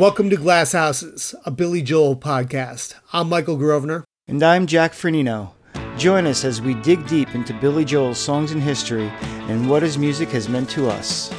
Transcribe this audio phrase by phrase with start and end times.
[0.00, 2.94] Welcome to Glass Houses, a Billy Joel podcast.
[3.12, 4.06] I'm Michael Grosvenor.
[4.26, 5.50] And I'm Jack Fernino.
[5.98, 9.12] Join us as we dig deep into Billy Joel's songs and history
[9.50, 11.30] and what his music has meant to us.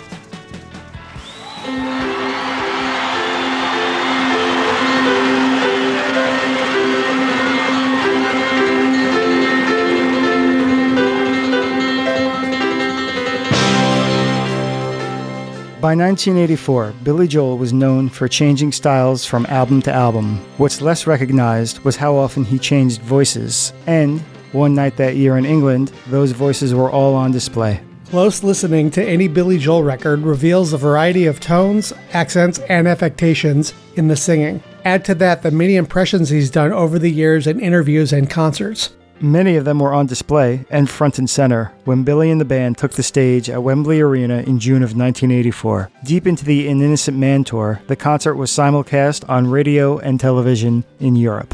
[15.82, 20.38] By 1984, Billy Joel was known for changing styles from album to album.
[20.58, 23.73] What's less recognized was how often he changed voices.
[23.88, 27.81] And one night that year in England, those voices were all on display.
[28.05, 33.73] Close listening to any Billy Joel record reveals a variety of tones, accents, and affectations
[33.95, 34.61] in the singing.
[34.86, 38.91] Add to that the many impressions he's done over the years in interviews and concerts.
[39.23, 42.80] Many of them were on display and front and center when Billy and the band
[42.80, 45.91] took the stage at Wembley Arena in June of 1984.
[46.03, 50.83] Deep into the An Innocent Man tour, the concert was simulcast on radio and television
[50.99, 51.53] in Europe.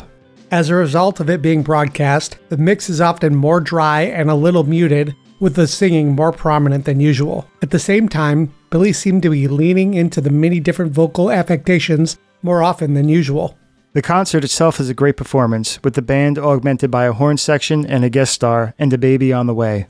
[0.49, 4.35] As a result of it being broadcast, the mix is often more dry and a
[4.35, 7.49] little muted, with the singing more prominent than usual.
[7.61, 12.17] At the same time, Billy seemed to be leaning into the many different vocal affectations
[12.43, 13.57] more often than usual.
[13.93, 17.85] The concert itself is a great performance, with the band augmented by a horn section
[17.85, 19.87] and a guest star, and a baby on the way.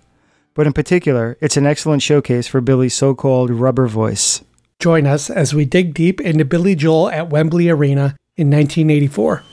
[0.53, 4.43] But in particular, it's an excellent showcase for Billy's so called rubber voice.
[4.79, 9.43] Join us as we dig deep into Billy Joel at Wembley Arena in 1984.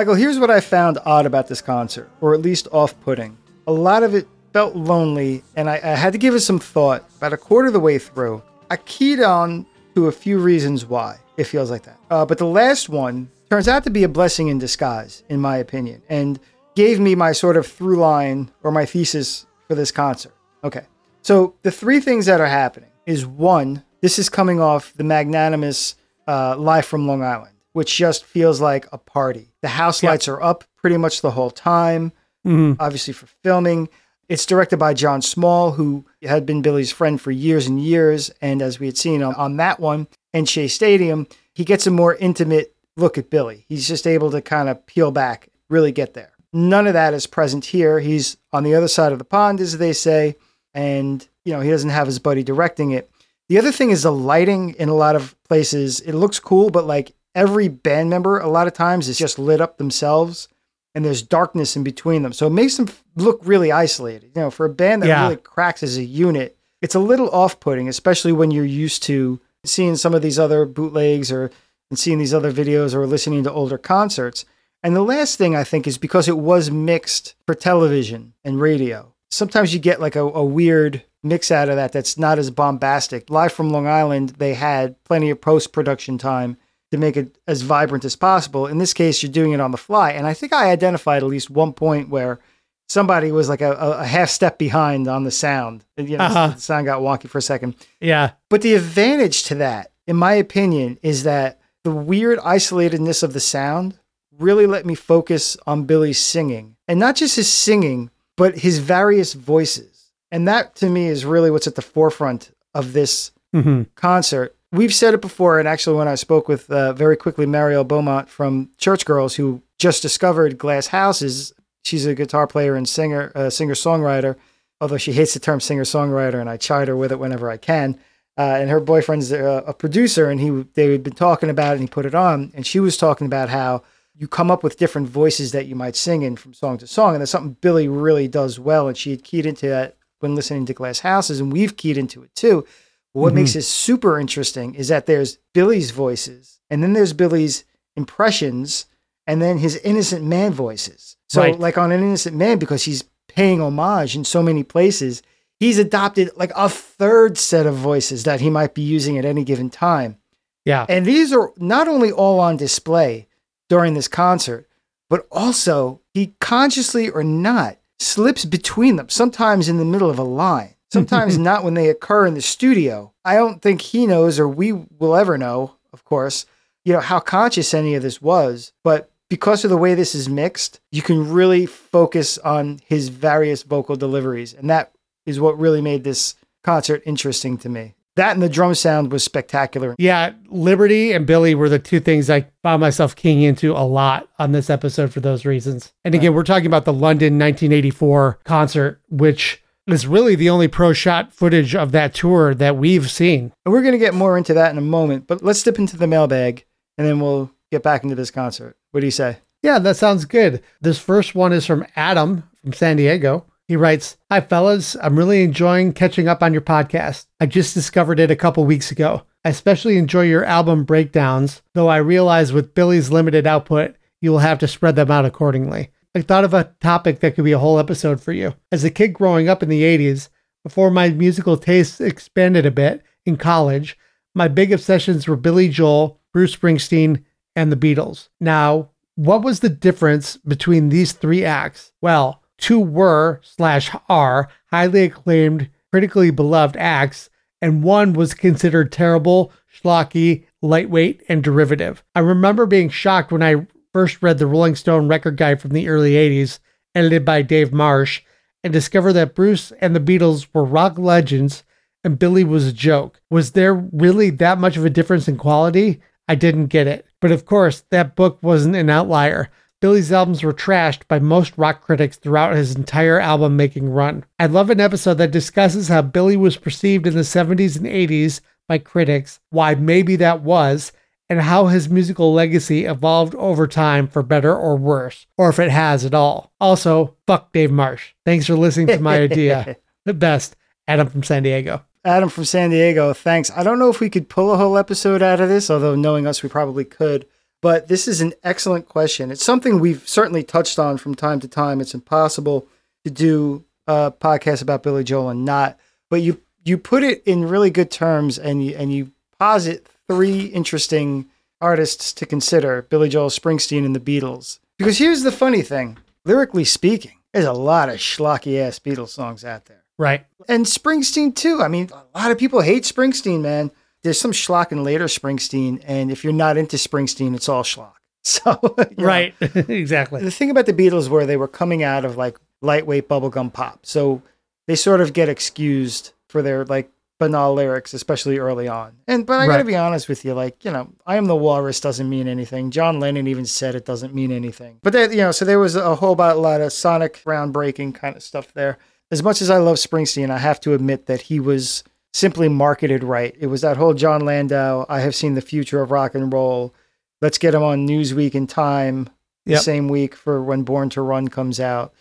[0.00, 3.36] Michael, here's what I found odd about this concert, or at least off putting.
[3.66, 7.04] A lot of it felt lonely, and I, I, had to give it some thought.
[7.18, 11.18] About a quarter of the way through, I keyed on to a few reasons why
[11.36, 11.98] it feels like that.
[12.10, 15.58] Uh, but the last one turns out to be a blessing in disguise, in my
[15.58, 16.40] opinion, and
[16.74, 20.32] gave me my sort of through line or my thesis for this concert.
[20.64, 20.86] Okay.
[21.20, 25.96] So the three things that are happening is one, this is coming off the magnanimous
[26.26, 29.52] uh, Live from Long Island which just feels like a party.
[29.62, 32.12] The house lights are up pretty much the whole time,
[32.46, 32.80] mm-hmm.
[32.80, 33.88] obviously for filming.
[34.28, 38.30] It's directed by Jon Small, who had been Billy's friend for years and years.
[38.40, 41.90] And as we had seen on, on that one and Shea Stadium, he gets a
[41.90, 43.64] more intimate look at Billy.
[43.68, 46.32] He's just able to kind of peel back, really get there.
[46.52, 48.00] None of that is present here.
[48.00, 50.36] He's on the other side of the pond, as they say,
[50.74, 53.10] and you know he doesn't have his buddy directing it.
[53.48, 56.00] The other thing is the lighting in a lot of places.
[56.00, 59.60] It looks cool, but like every band member a lot of times is just lit
[59.60, 60.48] up themselves
[60.94, 62.32] and there's darkness in between them.
[62.32, 64.32] So it makes them look really isolated.
[64.34, 65.22] You know, for a band that yeah.
[65.22, 69.96] really cracks as a unit, it's a little off-putting, especially when you're used to seeing
[69.96, 71.50] some of these other bootlegs or
[71.90, 74.44] and seeing these other videos or listening to older concerts.
[74.82, 79.12] And the last thing I think is because it was mixed for television and radio.
[79.28, 83.28] Sometimes you get like a, a weird mix out of that that's not as bombastic.
[83.28, 86.56] Live from Long Island, they had plenty of post production time
[86.90, 88.66] to make it as vibrant as possible.
[88.66, 90.10] In this case, you're doing it on the fly.
[90.12, 92.40] And I think I identified at least one point where
[92.88, 95.84] somebody was like a, a half step behind on the sound.
[95.96, 96.48] You know, uh-huh.
[96.54, 97.76] the sound got wonky for a second.
[98.00, 98.32] Yeah.
[98.48, 103.40] But the advantage to that, in my opinion, is that the weird isolatedness of the
[103.40, 103.98] sound
[104.38, 106.76] really let me focus on Billy's singing.
[106.88, 110.10] And not just his singing, but his various voices.
[110.32, 113.82] And that to me is really what's at the forefront of this mm-hmm.
[113.94, 117.86] concert we've said it before, and actually, when I spoke with uh, very quickly Marielle
[117.86, 123.32] Beaumont from Church Girls, who just discovered Glass Houses, she's a guitar player and singer,
[123.34, 124.36] uh, singer songwriter.
[124.82, 127.58] Although she hates the term singer songwriter, and I chide her with it whenever I
[127.58, 127.98] can.
[128.38, 131.80] Uh, and her boyfriend's a, a producer, and he they had been talking about it,
[131.80, 133.82] and he put it on, and she was talking about how
[134.16, 137.14] you come up with different voices that you might sing in from song to song,
[137.14, 140.64] and that's something Billy really does well, and she had keyed into that when listening
[140.66, 142.66] to Glass Houses, and we've keyed into it too
[143.12, 143.36] what mm-hmm.
[143.36, 147.64] makes it super interesting is that there's Billy's voices, and then there's Billy's
[147.96, 148.86] impressions,
[149.26, 151.16] and then his innocent man voices.
[151.28, 151.58] So, right.
[151.58, 155.22] like on an innocent man, because he's paying homage in so many places,
[155.58, 159.44] he's adopted like a third set of voices that he might be using at any
[159.44, 160.18] given time.
[160.64, 160.86] Yeah.
[160.88, 163.28] And these are not only all on display
[163.68, 164.68] during this concert,
[165.08, 170.24] but also he consciously or not slips between them, sometimes in the middle of a
[170.24, 170.74] line.
[170.92, 173.12] Sometimes not when they occur in the studio.
[173.24, 176.46] I don't think he knows, or we will ever know, of course,
[176.84, 178.72] you know, how conscious any of this was.
[178.82, 183.62] But because of the way this is mixed, you can really focus on his various
[183.62, 184.52] vocal deliveries.
[184.54, 184.92] And that
[185.26, 186.34] is what really made this
[186.64, 187.94] concert interesting to me.
[188.16, 189.94] That and the drum sound was spectacular.
[189.96, 194.28] Yeah, Liberty and Billy were the two things I found myself keying into a lot
[194.38, 195.92] on this episode for those reasons.
[196.04, 200.92] And again, we're talking about the London 1984 concert, which is really the only pro
[200.92, 203.52] shot footage of that tour that we've seen.
[203.64, 205.96] And we're going to get more into that in a moment, but let's dip into
[205.96, 206.64] the mailbag
[206.98, 208.76] and then we'll get back into this concert.
[208.90, 209.38] What do you say?
[209.62, 210.62] Yeah, that sounds good.
[210.80, 213.46] This first one is from Adam from San Diego.
[213.68, 214.96] He writes, Hi, fellas.
[215.00, 217.26] I'm really enjoying catching up on your podcast.
[217.40, 219.22] I just discovered it a couple weeks ago.
[219.44, 224.40] I especially enjoy your album breakdowns, though I realize with Billy's limited output, you will
[224.40, 225.90] have to spread them out accordingly.
[226.14, 228.54] I thought of a topic that could be a whole episode for you.
[228.72, 230.28] As a kid growing up in the 80s,
[230.64, 233.96] before my musical tastes expanded a bit in college,
[234.34, 237.24] my big obsessions were Billy Joel, Bruce Springsteen,
[237.54, 238.28] and the Beatles.
[238.40, 241.92] Now, what was the difference between these three acts?
[242.00, 247.30] Well, two were slash are highly acclaimed, critically beloved acts,
[247.62, 252.02] and one was considered terrible, schlocky, lightweight, and derivative.
[252.14, 255.88] I remember being shocked when I first read the Rolling Stone record guide from the
[255.88, 256.58] early 80s,
[256.94, 258.22] edited by Dave Marsh,
[258.62, 261.64] and discovered that Bruce and the Beatles were rock legends
[262.04, 263.20] and Billy was a joke.
[263.30, 266.00] Was there really that much of a difference in quality?
[266.28, 267.06] I didn't get it.
[267.20, 269.50] But of course, that book wasn't an outlier.
[269.80, 274.24] Billy's albums were trashed by most rock critics throughout his entire album making run.
[274.38, 278.40] I love an episode that discusses how Billy was perceived in the 70s and 80s
[278.68, 280.92] by critics, why maybe that was,
[281.30, 285.70] and how his musical legacy evolved over time for better or worse, or if it
[285.70, 286.52] has at all.
[286.60, 288.14] Also, fuck Dave Marsh.
[288.26, 289.76] Thanks for listening to my idea.
[290.04, 290.56] the best,
[290.88, 291.84] Adam from San Diego.
[292.04, 293.50] Adam from San Diego, thanks.
[293.54, 296.26] I don't know if we could pull a whole episode out of this, although knowing
[296.26, 297.26] us, we probably could.
[297.62, 299.30] But this is an excellent question.
[299.30, 301.80] It's something we've certainly touched on from time to time.
[301.80, 302.66] It's impossible
[303.04, 305.78] to do a podcast about Billy Joel and not,
[306.08, 310.46] but you you put it in really good terms and you and you posit three
[310.46, 311.28] interesting
[311.60, 314.58] artists to consider: Billy Joel, Springsteen, and the Beatles.
[314.78, 319.44] Because here's the funny thing: lyrically speaking, there's a lot of schlocky ass Beatles songs
[319.44, 319.84] out there.
[319.98, 320.26] Right.
[320.48, 321.60] And Springsteen too.
[321.62, 323.70] I mean, a lot of people hate Springsteen, man
[324.02, 327.92] there's some schlock in later Springsteen, and if you're not into Springsteen, it's all schlock.
[328.22, 330.20] So right, exactly.
[330.22, 333.86] The thing about the Beatles were they were coming out of like lightweight bubblegum pop,
[333.86, 334.20] so
[334.66, 338.96] they sort of get excused for their like banal lyrics, especially early on.
[339.06, 339.54] And but I right.
[339.54, 342.72] gotta be honest with you, like you know, I am the walrus doesn't mean anything.
[342.72, 344.80] John Lennon even said it doesn't mean anything.
[344.82, 348.24] But there, you know, so there was a whole lot of sonic groundbreaking kind of
[348.24, 348.78] stuff there.
[349.12, 353.04] As much as I love Springsteen, I have to admit that he was simply marketed
[353.04, 353.36] right.
[353.38, 356.74] It was that whole Jon Landau, I have seen the future of rock and roll.
[357.20, 359.10] Let's get him on Newsweek and Time
[359.44, 359.62] the yep.
[359.62, 361.92] same week for when Born to Run comes out.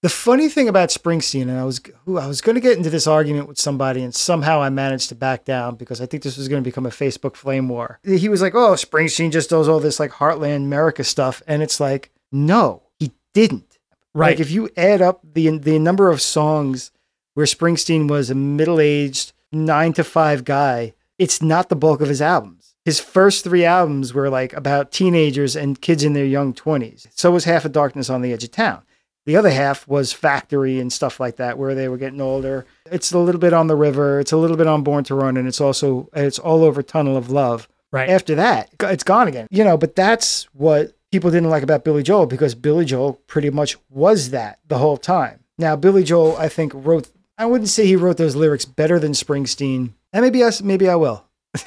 [0.00, 3.08] The funny thing about Springsteen, and I was I was going to get into this
[3.08, 6.46] argument with somebody, and somehow I managed to back down because I think this was
[6.46, 7.98] going to become a Facebook flame war.
[8.04, 11.80] He was like, "Oh, Springsteen just does all this like Heartland America stuff," and it's
[11.80, 13.78] like, no, he didn't.
[14.14, 14.30] Right.
[14.30, 16.92] Like if you add up the the number of songs
[17.34, 22.08] where Springsteen was a middle aged nine to five guy, it's not the bulk of
[22.08, 22.74] his albums.
[22.84, 27.06] His first three albums were like about teenagers and kids in their young 20s.
[27.14, 28.82] So was Half a Darkness on the Edge of Town.
[29.28, 32.64] The other half was Factory and stuff like that, where they were getting older.
[32.90, 35.36] It's a little bit on the river, it's a little bit on Born to Run,
[35.36, 37.68] and it's also it's all over Tunnel of Love.
[37.92, 38.08] Right.
[38.08, 39.46] After that, it's gone again.
[39.50, 43.50] You know, but that's what people didn't like about Billy Joel because Billy Joel pretty
[43.50, 45.40] much was that the whole time.
[45.58, 49.12] Now, Billy Joel, I think, wrote I wouldn't say he wrote those lyrics better than
[49.12, 49.92] Springsteen.
[50.10, 51.26] And maybe I, maybe I will.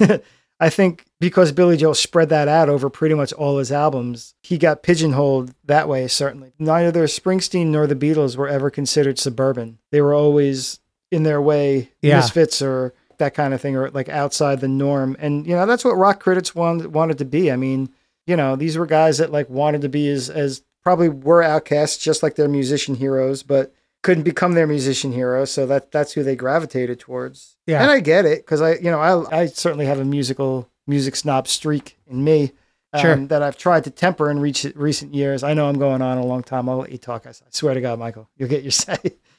[0.62, 4.58] I think because Billy Joel spread that out over pretty much all his albums, he
[4.58, 6.52] got pigeonholed that way, certainly.
[6.56, 9.78] Neither Springsteen nor the Beatles were ever considered suburban.
[9.90, 10.78] They were always
[11.10, 12.14] in their way, yeah.
[12.14, 15.16] misfits or that kind of thing, or like outside the norm.
[15.18, 17.50] And, you know, that's what rock critics wanted, wanted to be.
[17.50, 17.88] I mean,
[18.28, 21.98] you know, these were guys that like wanted to be as, as probably were outcasts,
[21.98, 26.22] just like their musician heroes, but couldn't become their musician hero, so that that's who
[26.22, 27.56] they gravitated towards.
[27.66, 30.68] Yeah, and I get it because I, you know, I I certainly have a musical
[30.86, 32.52] music snob streak in me.
[32.94, 33.16] Um, sure.
[33.16, 35.42] That I've tried to temper in recent recent years.
[35.42, 36.68] I know I'm going on a long time.
[36.68, 37.26] I'll let you talk.
[37.26, 38.98] I swear to God, Michael, you'll get your say.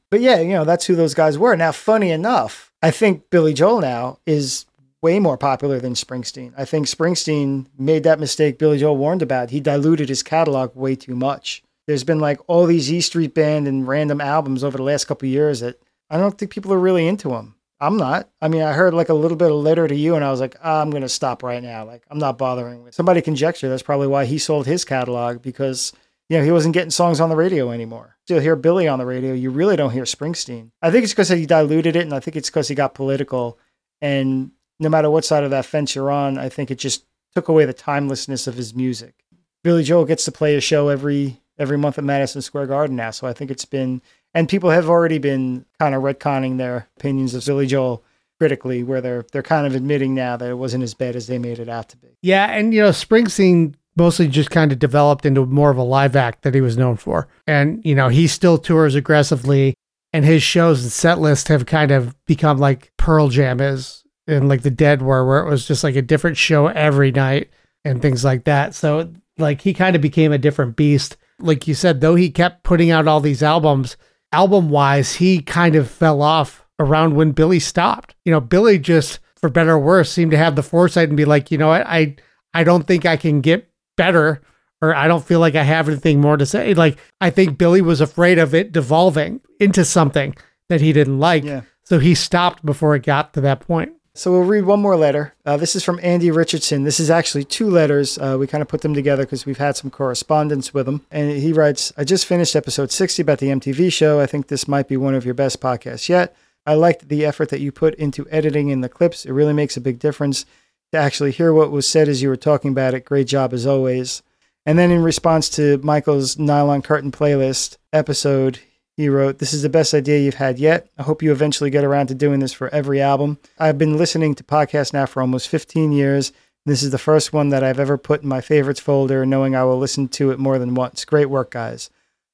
[0.10, 1.56] But yeah, you know, that's who those guys were.
[1.56, 4.66] Now, funny enough, I think Billy Joel now is
[5.02, 6.54] way more popular than Springsteen.
[6.58, 9.50] I think Springsteen made that mistake Billy Joel warned about.
[9.50, 13.68] He diluted his catalog way too much there's been like all these E Street Band
[13.68, 17.08] and random albums over the last couple years that I don't think people are really
[17.08, 17.56] into them.
[17.80, 18.30] I'm not.
[18.42, 20.40] I mean, I heard like a little bit of letter to you, and I was
[20.40, 21.84] like, oh, I'm to stop right now.
[21.84, 22.96] Like, I'm not bothering with.
[22.96, 25.92] Somebody conjecture that's probably why he sold his catalog because
[26.30, 28.16] you know he wasn't getting songs on the radio anymore.
[28.26, 29.34] Still hear Billy on the radio.
[29.34, 30.72] You really don't hear Springsteen.
[30.82, 33.60] I think it's because he diluted it, and I think it's because he got political.
[34.02, 37.50] And no matter what side of that fence you're on, I think it just took
[37.50, 39.16] away the timelessness of his music.
[39.64, 43.10] Billy Joel gets to play a show every every month at Madison Square Garden now,
[43.10, 44.02] so I think it's been
[44.36, 48.04] and people have already been kind of retconning their opinions of Billy Joel
[48.40, 51.40] critically, where they're they're kind of admitting now that it wasn't as bad as they
[51.40, 52.18] made it out to be.
[52.22, 56.16] Yeah, and you know, Springsteen mostly just kind of developed into more of a live
[56.16, 57.28] act that he was known for.
[57.46, 59.76] And, you know, he still tours aggressively
[60.12, 64.50] and his shows and set list have kind of become like Pearl Jam is and
[64.50, 67.50] like the Dead were where it was just like a different show every night
[67.86, 68.74] and things like that.
[68.74, 71.18] So like he kind of became a different beast.
[71.40, 73.98] Like you said, though he kept putting out all these albums,
[74.32, 78.16] album wise, he kind of fell off around when Billy stopped.
[78.26, 81.26] You know, Billy just, for better or worse, seemed to have the foresight and be
[81.26, 82.16] like, you know what, I
[82.54, 84.42] I don't think I can get better
[84.82, 86.74] or I don't feel like I have anything more to say.
[86.74, 90.36] Like I think Billy was afraid of it devolving into something
[90.70, 91.44] that he didn't like.
[91.44, 91.62] Yeah.
[91.84, 93.94] So he stopped before it got to that point.
[94.16, 95.34] So we'll read one more letter.
[95.44, 96.84] Uh, this is from Andy Richardson.
[96.84, 98.20] This is actually two letters.
[98.20, 101.02] Uh, we kind of put them together because we've had some correspondence with him.
[101.10, 104.20] And he writes I just finished episode 60 about the MTV show.
[104.20, 106.36] I think this might be one of your best podcasts yet.
[106.64, 109.26] I liked the effort that you put into editing in the clips.
[109.26, 110.46] It really makes a big difference
[110.92, 113.06] to actually hear what was said as you were talking about it.
[113.06, 114.22] Great job as always.
[114.64, 118.60] And then in response to Michael's Nylon Curtain playlist episode,
[118.96, 120.88] he wrote, This is the best idea you've had yet.
[120.98, 123.38] I hope you eventually get around to doing this for every album.
[123.60, 126.32] I've been listening to podcasts now for almost 15 years.
[126.66, 129.64] This is the first one that I've ever put in my favorites folder, knowing I
[129.66, 131.04] will listen to it more than once.
[131.06, 131.90] Great work, guys.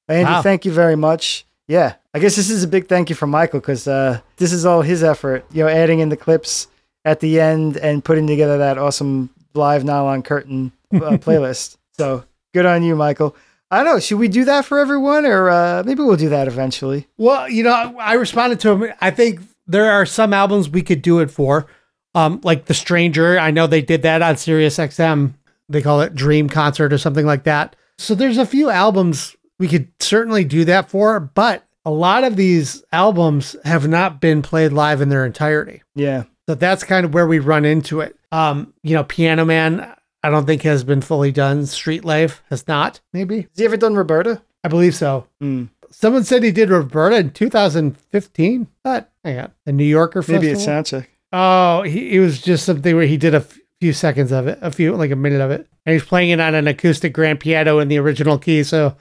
[0.08, 0.42] Andy, Wow.
[0.42, 1.46] thank you very much.
[1.66, 4.66] Yeah, I guess this is a big thank you from Michael because uh, this is
[4.66, 6.66] all his effort, you know, adding in the clips
[7.04, 11.76] at the end and putting together that awesome live nylon curtain uh, playlist.
[11.96, 13.36] So good on you, Michael.
[13.70, 14.00] I don't know.
[14.00, 17.06] Should we do that for everyone, or uh, maybe we'll do that eventually?
[17.18, 18.92] Well, you know, I I responded to him.
[19.00, 21.66] I think there are some albums we could do it for.
[22.12, 23.38] Um, like The Stranger.
[23.38, 25.34] I know they did that on Sirius XM.
[25.68, 27.76] They call it Dream Concert or something like that.
[27.98, 32.34] So there's a few albums we could certainly do that for, but a lot of
[32.34, 35.82] these albums have not been played live in their entirety.
[35.94, 38.16] Yeah, So that's kind of where we run into it.
[38.32, 41.66] Um, you know, Piano Man, I don't think has been fully done.
[41.66, 43.42] Street Life has not, maybe.
[43.42, 44.42] has he ever done Roberta?
[44.62, 45.26] I believe so.
[45.40, 45.64] Hmm.
[45.90, 48.66] Someone said he did Roberta in 2015.
[48.84, 50.78] But hang on, the New Yorker Maybe Festival.
[50.80, 51.06] it's soundcheck.
[51.32, 54.58] oh, he, it was just something where he did a f- few seconds of it,
[54.62, 57.40] a few like a minute of it, and he's playing it on an acoustic grand
[57.40, 58.94] piano in the original key, so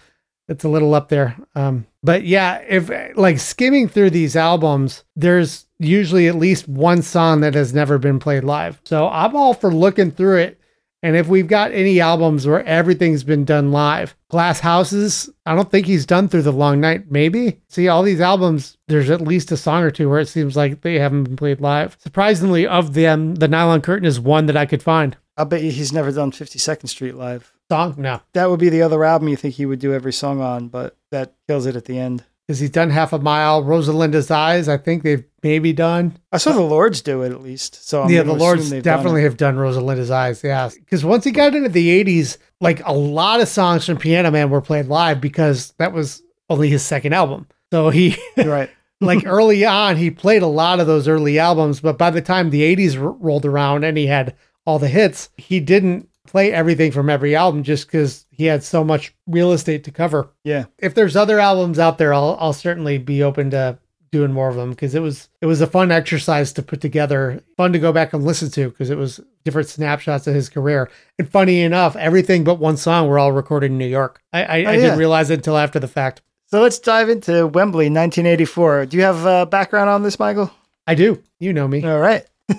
[0.48, 1.36] it's a little up there.
[1.54, 7.42] Um, but yeah, if like skimming through these albums, there's usually at least one song
[7.42, 8.80] that has never been played live.
[8.86, 10.59] So I'm all for looking through it.
[11.02, 15.72] And if we've got any albums where everything's been done live, Glass Houses, I don't
[15.72, 17.10] think he's done through the long night.
[17.10, 17.62] Maybe.
[17.70, 20.82] See, all these albums, there's at least a song or two where it seems like
[20.82, 21.98] they haven't been played live.
[22.00, 25.16] Surprisingly, of them, the Nylon Curtain is one that I could find.
[25.38, 27.54] I bet you he's never done 52nd Street live.
[27.72, 27.96] Song?
[27.98, 28.20] No.
[28.34, 30.98] That would be the other album you think he would do every song on, but
[31.12, 32.26] that kills it at the end.
[32.50, 33.64] Because he's done Half a Mile.
[33.64, 36.18] Rosalinda's Eyes, I think they've maybe done.
[36.32, 37.88] I saw the Lords do it at least.
[37.88, 40.44] So I'm yeah, the Lords they've done definitely have done Rosalinda's Eyes.
[40.44, 44.32] Yeah, because once he got into the '80s, like a lot of songs from Piano
[44.32, 47.48] Man were played live because that was only his second album.
[47.72, 48.72] So he, You're right.
[49.00, 51.82] like early on, he played a lot of those early albums.
[51.82, 55.30] But by the time the '80s r- rolled around and he had all the hits,
[55.38, 59.84] he didn't play everything from every album just because he had so much real estate
[59.84, 60.30] to cover.
[60.46, 60.66] Yeah.
[60.78, 63.78] If there's other albums out there, I'll I'll certainly be open to
[64.12, 67.44] doing more of them because it was it was a fun exercise to put together,
[67.58, 70.90] fun to go back and listen to because it was different snapshots of his career.
[71.20, 74.22] And funny enough, everything but one song were all recorded in New York.
[74.32, 74.72] I I, I yeah.
[74.72, 76.22] didn't realize it until after the fact.
[76.46, 78.88] So let's dive into Wembley 1984.
[78.88, 80.50] Do you have uh, background on this, Michael?
[80.88, 81.86] I do, you know me.
[81.86, 82.26] All right.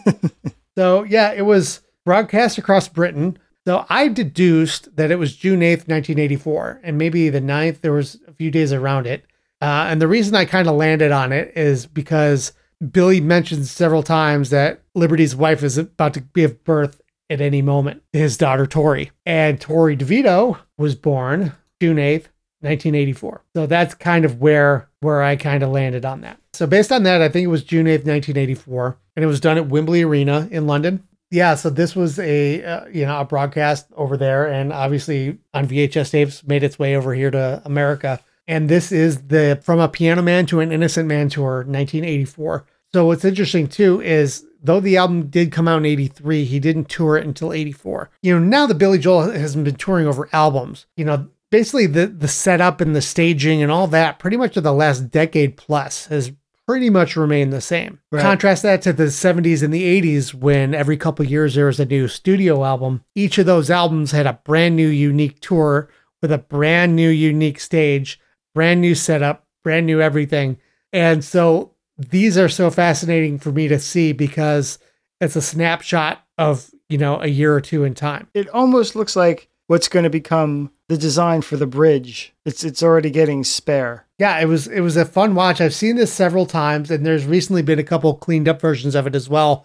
[0.76, 3.38] So yeah, it was broadcast across Britain.
[3.70, 8.18] So I deduced that it was June 8th, 1984, and maybe the 9th, there was
[8.26, 9.24] a few days around it.
[9.60, 12.52] Uh, and the reason I kind of landed on it is because
[12.90, 17.00] Billy mentioned several times that Liberty's wife is about to give birth
[17.30, 19.12] at any moment his daughter Tori.
[19.24, 22.26] And Tori DeVitto was born June 8th,
[22.62, 23.44] 1984.
[23.54, 26.40] So that's kind of where where I kind of landed on that.
[26.54, 29.58] So based on that, I think it was June 8th, 1984, and it was done
[29.58, 31.06] at Wembley Arena in London.
[31.30, 35.68] Yeah, so this was a uh, you know a broadcast over there, and obviously on
[35.68, 38.20] VHS tapes made its way over here to America.
[38.48, 42.66] And this is the From a Piano Man to an Innocent Man tour, 1984.
[42.92, 46.88] So what's interesting too is though the album did come out in 83, he didn't
[46.88, 48.10] tour it until 84.
[48.22, 52.06] You know, now that Billy Joel hasn't been touring over albums, you know, basically the
[52.06, 56.06] the setup and the staging and all that pretty much of the last decade plus
[56.06, 56.32] has
[56.70, 57.98] pretty much remain the same.
[58.12, 58.22] Right.
[58.22, 61.84] Contrast that to the 70s and the 80s when every couple years there was a
[61.84, 63.02] new studio album.
[63.16, 65.90] Each of those albums had a brand new unique tour
[66.22, 68.20] with a brand new unique stage,
[68.54, 70.58] brand new setup, brand new everything.
[70.92, 74.78] And so these are so fascinating for me to see because
[75.20, 78.28] it's a snapshot of, you know, a year or two in time.
[78.32, 82.34] It almost looks like what's going to become the design for the bridge.
[82.44, 84.04] It's it's already getting spare.
[84.18, 85.60] Yeah, it was it was a fun watch.
[85.60, 89.06] I've seen this several times, and there's recently been a couple cleaned up versions of
[89.06, 89.64] it as well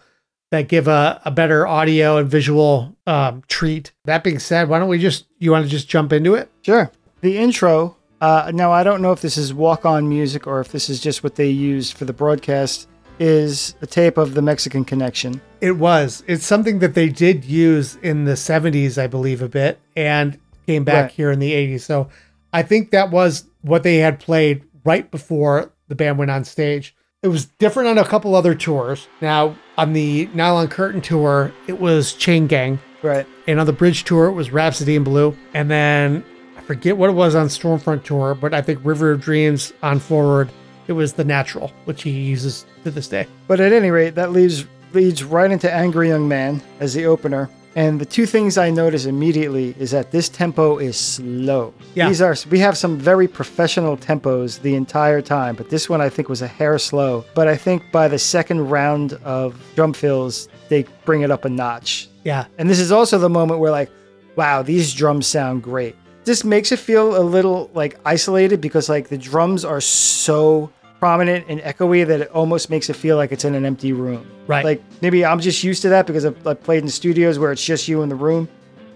[0.51, 3.93] that give a, a better audio and visual um, treat.
[4.03, 6.51] That being said, why don't we just you want to just jump into it?
[6.61, 6.91] Sure.
[7.21, 7.97] The intro.
[8.21, 11.23] Uh, now I don't know if this is walk-on music or if this is just
[11.23, 12.87] what they used for the broadcast.
[13.19, 15.39] Is a tape of the Mexican Connection.
[15.61, 16.23] It was.
[16.27, 20.83] It's something that they did use in the 70s, I believe, a bit, and came
[20.83, 21.11] back Right.
[21.11, 21.83] here in the 80s.
[21.85, 22.09] So
[22.51, 26.93] I think that was what they had played right before the band went on stage.
[27.23, 29.07] It was different on a couple other tours.
[29.21, 32.79] Now, on the Nylon Curtain tour, it was Chain Gang.
[33.01, 33.25] Right.
[33.47, 35.35] And on the Bridge tour, it was Rhapsody in Blue.
[35.53, 36.23] And then
[36.57, 39.73] I forget what it was on Storm Front tour, but I think River of Dreams
[39.81, 40.49] on Forward,
[40.87, 43.27] it was The Natural, which he uses to this day.
[43.47, 47.49] But at any rate, that leads leads right into Angry Young Man as the opener.
[47.75, 51.73] And the two things I notice immediately is that this tempo is slow.
[51.93, 52.07] Yeah.
[52.07, 56.07] These are we have some very professional tempos the entire time, but this one I
[56.07, 57.25] think was a hair slow.
[57.35, 61.49] But I think by the second round of drum fills, they bring it up a
[61.49, 62.07] notch.
[62.23, 62.45] Yeah.
[62.57, 63.91] And this is also the moment where like,
[64.37, 65.97] wow, these drums sound great.
[66.23, 71.45] This makes it feel a little like isolated because like the drums are so prominent
[71.49, 74.25] and echoey that it almost makes it feel like it's in an empty room.
[74.47, 74.63] Right.
[74.65, 77.63] Like maybe I'm just used to that because I've, I've played in studios where it's
[77.63, 78.47] just you in the room.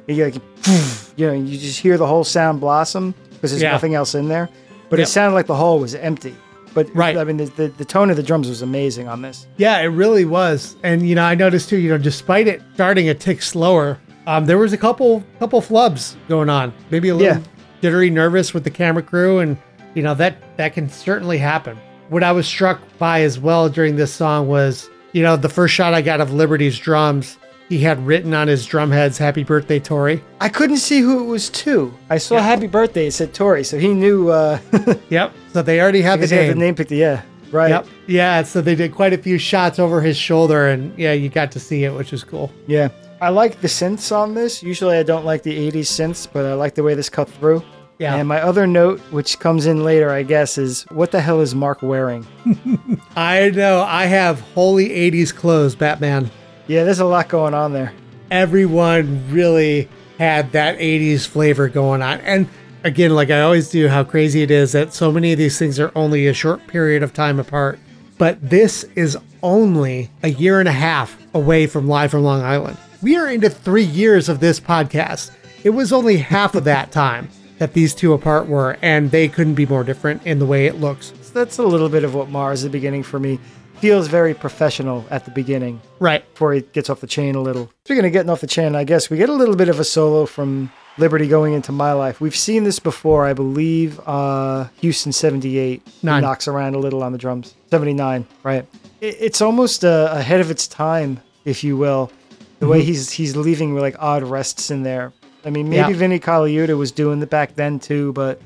[0.08, 0.36] And you like,
[1.18, 3.72] you know, you just hear the whole sound blossom because there's Yeah.
[3.72, 4.50] nothing else in there.
[4.90, 5.08] But Yep.
[5.08, 6.36] it sounded like the hall was empty.
[6.74, 7.18] But Right.
[7.18, 9.46] I mean, the, the, the tone of the drums was amazing on this.
[9.58, 10.76] Yeah, it really was.
[10.84, 14.46] And you know, I noticed too, you know, despite it starting a tick slower, um,
[14.46, 16.74] there was a couple couple flubs going on.
[16.92, 17.44] Maybe a little Yeah.
[17.82, 19.58] jittery, nervous with the camera crew, and
[19.96, 21.78] you know that that can certainly happen.
[22.10, 25.74] What I was struck by as well during this song was, you know, the first
[25.74, 27.38] shot I got of Liberty's drums.
[27.70, 31.28] He had written on his drum heads "Happy Birthday, Tori." I couldn't see who it
[31.28, 31.94] was to.
[32.10, 32.42] I saw Yeah.
[32.42, 33.08] Happy Birthday.
[33.08, 34.58] It said Tori, so he knew uh,
[35.10, 35.34] Yep.
[35.54, 36.50] So they already had the he had name.
[36.50, 36.90] the name picked.
[36.90, 37.70] Yeah, right.
[37.70, 37.86] Yep.
[38.08, 38.42] Yeah.
[38.42, 41.60] So they did quite a few shots over his shoulder, and yeah, you got to
[41.60, 42.52] see it, which is cool.
[42.66, 42.90] Yeah.
[43.22, 44.64] I like the synths on this.
[44.64, 47.62] Usually I don't like the 80s synths, but I like the way this cut through.
[48.00, 48.16] Yeah.
[48.16, 51.54] And my other note, which comes in later, I guess, is what the hell is
[51.54, 52.26] Mark wearing?
[53.18, 53.82] I know.
[53.82, 56.32] I have holy 80s clothes, Batman.
[56.68, 57.92] Yeah, there's a lot going on there.
[58.32, 62.22] Everyone really had that 80s flavor going on.
[62.22, 62.48] And
[62.86, 65.78] again, like I always do, how crazy it is that so many of these things
[65.78, 67.80] are only a short period of time apart.
[68.18, 72.78] But this is only a year and a half away from Live from Long Island.
[73.02, 75.32] We are into three years of this podcast.
[75.66, 79.56] It was only half of that time that these two apart were, and they couldn't
[79.56, 81.14] be more different in the way it looks.
[81.22, 83.40] So that's a little bit of what Mars the beginning for me.
[83.76, 86.30] Feels very professional at the beginning Right.
[86.34, 87.72] before he gets off the chain a little.
[87.86, 89.86] Speaking of getting off the chain, I guess we get a little bit of a
[89.86, 92.20] solo from Liberty going into my life.
[92.20, 93.98] We've seen this before, I believe.
[94.06, 97.56] Uh, Houston '78 knocks around a little on the drums.
[97.72, 98.66] '79, right?
[99.00, 102.12] It, it's almost uh, ahead of its time, if you will.
[102.60, 105.14] The way he's he's leaving like odd rests in there.
[105.50, 105.98] I mean, maybe Yeah.
[105.98, 108.40] Vinny Colaiuta was doing it back then too, but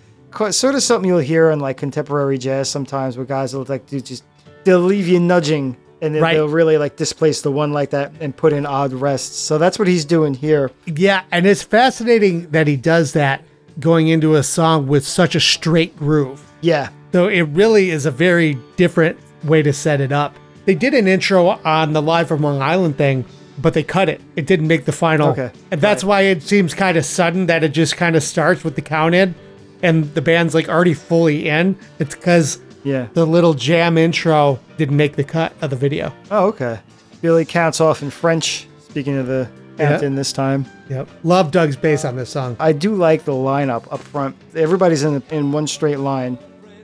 [0.52, 4.00] sort of something you'll hear in like contemporary jazz sometimes, where guys will like do
[4.00, 4.24] just
[4.64, 6.34] they'll leave you nudging and then Right.
[6.36, 9.38] they'll really like displace the one like that and put in odd rests.
[9.38, 10.72] So that's what he's doing here.
[10.86, 13.42] Yeah, and it's fascinating that he does that
[13.82, 16.42] going into a song with such a straight groove.
[16.62, 20.36] Yeah, So it really is a very different way to set it up.
[20.66, 23.26] They did an intro on the Live from Long Island thing,
[23.58, 24.22] but they cut it.
[24.36, 25.30] It didn't make the final.
[25.30, 28.64] Okay, And that's why it seems kind of sudden that it just kind of starts
[28.64, 29.36] with the count in
[29.82, 31.78] and the band's like already fully in.
[32.00, 33.08] It's because yeah.
[33.14, 36.14] the little jam intro didn't make the cut of the video.
[36.32, 36.80] Oh, okay.
[37.22, 38.68] Billy counts off in French.
[38.80, 41.08] Speaking of the count in this time, Yep.
[41.24, 42.56] Love Doug's bass on this song.
[42.60, 44.36] I do like the lineup up front.
[44.56, 46.38] Everybody's in in one straight line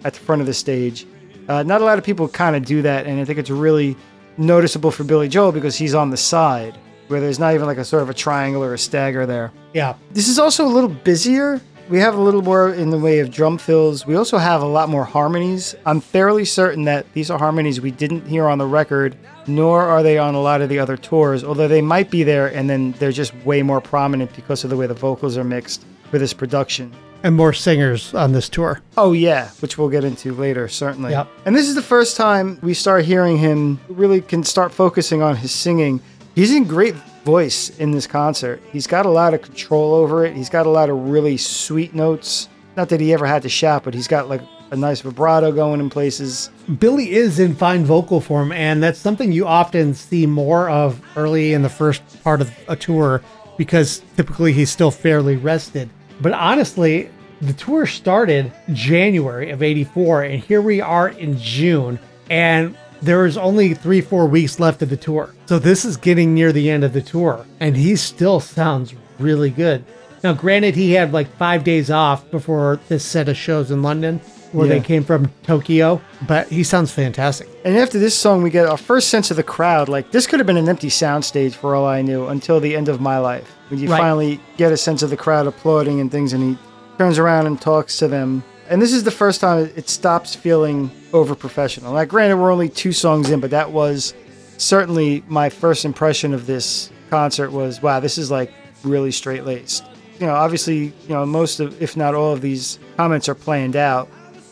[0.03, 1.05] at the front of the stage.
[1.47, 3.97] Uh, not a lot of people kind of do that, and I think it's really
[4.39, 7.85] noticeable for Billy Joel because he's on the side where there's not even like a
[7.85, 9.51] sort of a triangle or a stagger there.
[9.73, 9.95] Yeah.
[10.11, 13.31] This is also a little busier we have a little more in the way of
[13.31, 14.05] drum fills.
[14.05, 15.75] We also have a lot more harmonies.
[15.87, 20.03] I'm fairly certain that these are harmonies we didn't hear on the record, nor are
[20.03, 22.91] they on a lot of the other tours, although they might be there and then
[22.99, 26.31] they're just way more prominent because of the way the vocals are mixed for this
[26.31, 26.93] production.
[27.21, 28.81] And more singers on this tour.
[28.97, 31.11] Oh yeah, which we'll get into later, certainly.
[31.11, 31.27] Yep.
[31.45, 35.35] And this is the first time we start hearing him really can start focusing on
[35.35, 36.01] his singing.
[36.35, 38.61] He's in great voice in this concert.
[38.71, 40.35] He's got a lot of control over it.
[40.35, 42.47] He's got a lot of really sweet notes.
[42.77, 45.79] Not that he ever had to shout, but he's got like a nice vibrato going
[45.79, 46.49] in places.
[46.79, 51.53] Billy is in fine vocal form, and that's something you often see more of early
[51.53, 53.21] in the first part of a tour
[53.57, 55.89] because typically he's still fairly rested.
[56.21, 57.09] But honestly,
[57.41, 63.37] the tour started January of 84, and here we are in June, and there is
[63.37, 65.33] only three, four weeks left of the tour.
[65.45, 69.49] So this is getting near the end of the tour, and he still sounds really
[69.49, 69.85] good.
[70.21, 74.19] Now, granted, he had like five days off before this set of shows in London,
[74.51, 74.73] where Yeah.
[74.75, 77.47] they came from Tokyo, but he sounds fantastic.
[77.65, 79.89] And after this song, we get our first sense of the crowd.
[79.89, 82.89] Like this could have been an empty soundstage for all I knew until the end
[82.89, 83.47] of my life.
[83.69, 83.99] When you Right.
[83.99, 86.57] finally get a sense of the crowd applauding and things, and he
[86.97, 88.43] turns around and talks to them.
[88.69, 91.93] And this is the first time it- it stops feeling over professional.
[91.93, 94.13] Now, granted, we're only two songs in, but that was
[94.57, 98.51] certainly my first impression of this concert was wow, this is like
[98.83, 99.83] really straight laced.
[100.19, 103.75] You know, obviously, you know, most of, if not all of these comments are planned
[103.75, 104.07] out,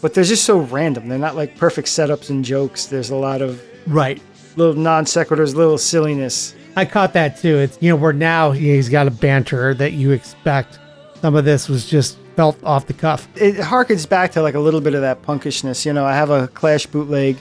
[0.08, 1.10] but they're just so random.
[1.10, 2.86] They're not like perfect setups and jokes.
[2.86, 4.22] There's a lot of Right.
[4.56, 6.56] little non sequiturs, little silliness.
[6.78, 7.58] I caught that too.
[7.58, 10.80] It's you know where now he's got a banter that you expect.
[11.22, 13.28] Some of this was just felt off the cuff.
[13.36, 15.86] It harkens back to like a little bit of that punkishness.
[15.86, 17.36] You know, I have a Clash bootleg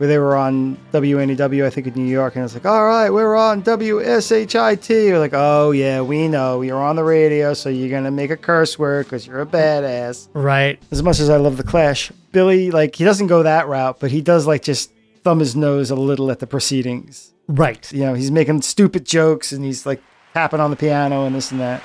[0.00, 3.10] where they were on WNEW, I think in New York, and it's like, all right,
[3.10, 4.88] we're on WSHIT.
[4.88, 8.36] We're like, oh yeah, we know you're on the radio, so you're gonna make a
[8.38, 10.28] curse word because you're a badass.
[10.32, 10.82] Right.
[10.90, 14.10] As much as I love the Clash, Billy like he doesn't go that route, but
[14.10, 14.90] he does like just
[15.22, 17.34] thumb his nose a little at the proceedings.
[17.46, 17.92] Right.
[17.92, 21.50] You know, he's making stupid jokes and he's like tapping on the piano and this
[21.50, 21.82] and that.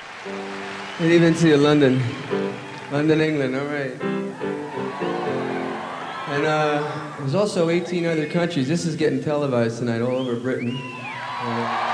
[1.00, 2.02] And even to you, London.
[2.94, 4.02] London, England, all right.
[6.30, 8.68] And uh, there's also 18 other countries.
[8.68, 10.78] This is getting televised tonight all over Britain.
[10.78, 11.92] Uh,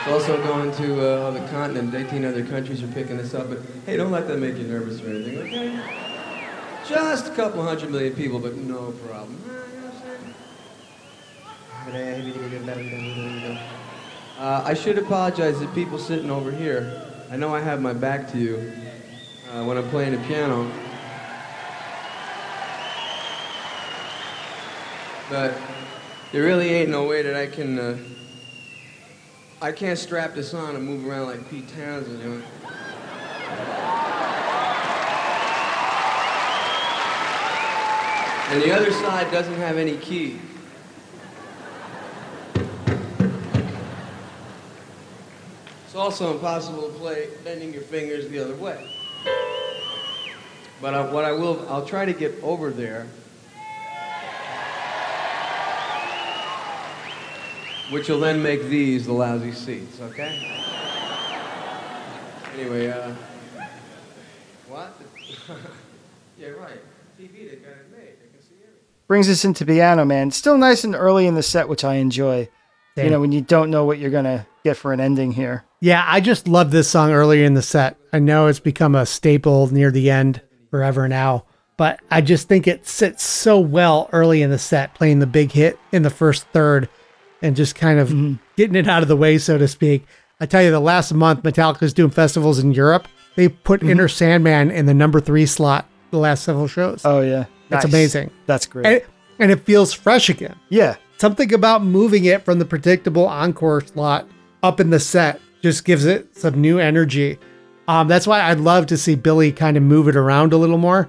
[0.00, 1.94] it's also going to uh, other continents.
[1.96, 3.48] 18 other countries are picking this up.
[3.48, 5.80] But hey, don't let that make you nervous or anything, okay?
[6.86, 9.42] Just a couple hundred million people, but no problem.
[14.38, 17.06] Uh, I should apologize to people sitting over here.
[17.30, 18.70] I know I have my back to you
[19.50, 20.70] uh, when I'm playing the piano.
[25.30, 25.54] But
[26.32, 27.78] there really ain't no way that I can.
[27.78, 27.96] Uh,
[29.62, 32.18] I can't strap this on and move around like Pete Townshend.
[32.20, 32.42] You know?
[38.50, 40.40] And the other side doesn't have any key.
[45.84, 48.90] It's also impossible to play bending your fingers the other way.
[50.82, 53.06] But I, what I will, I'll try to get over there.
[57.90, 60.60] Which will then make these the lousy seats, okay?
[62.54, 63.14] Anyway, uh,
[64.68, 64.96] what?
[66.38, 66.78] yeah, right.
[67.18, 68.16] TV, they got it made.
[68.20, 68.84] They can see everything.
[69.08, 70.30] Brings us into Piano Man.
[70.30, 72.48] Still nice and early in the set, which I enjoy.
[72.96, 75.64] You know, when you don't know what you're gonna get for an ending here.
[75.80, 77.96] Yeah, I just love this song earlier in the set.
[78.12, 81.46] I know it's become a staple near the end forever now,
[81.78, 85.52] but I just think it sits so well early in the set, playing the big
[85.52, 86.90] hit in the first third
[87.42, 88.08] and just kind of
[88.56, 90.06] getting it out of the way, so to speak.
[90.40, 93.06] I tell you, the last month Metallica's doing festivals in Europe.
[93.36, 97.02] They put Enter Sandman in the number three slot the last several shows.
[97.04, 97.92] Oh yeah, That's Nice.
[97.92, 98.30] amazing.
[98.46, 98.86] That's great.
[98.86, 99.02] and,
[99.38, 100.56] and it feels fresh again.
[100.68, 104.26] yeah, Something about moving it from the predictable encore slot
[104.62, 107.38] up in the set just gives it some new energy.
[107.88, 110.78] Um, that's why I'd love to see Billy kind of move it around a little
[110.78, 111.08] more.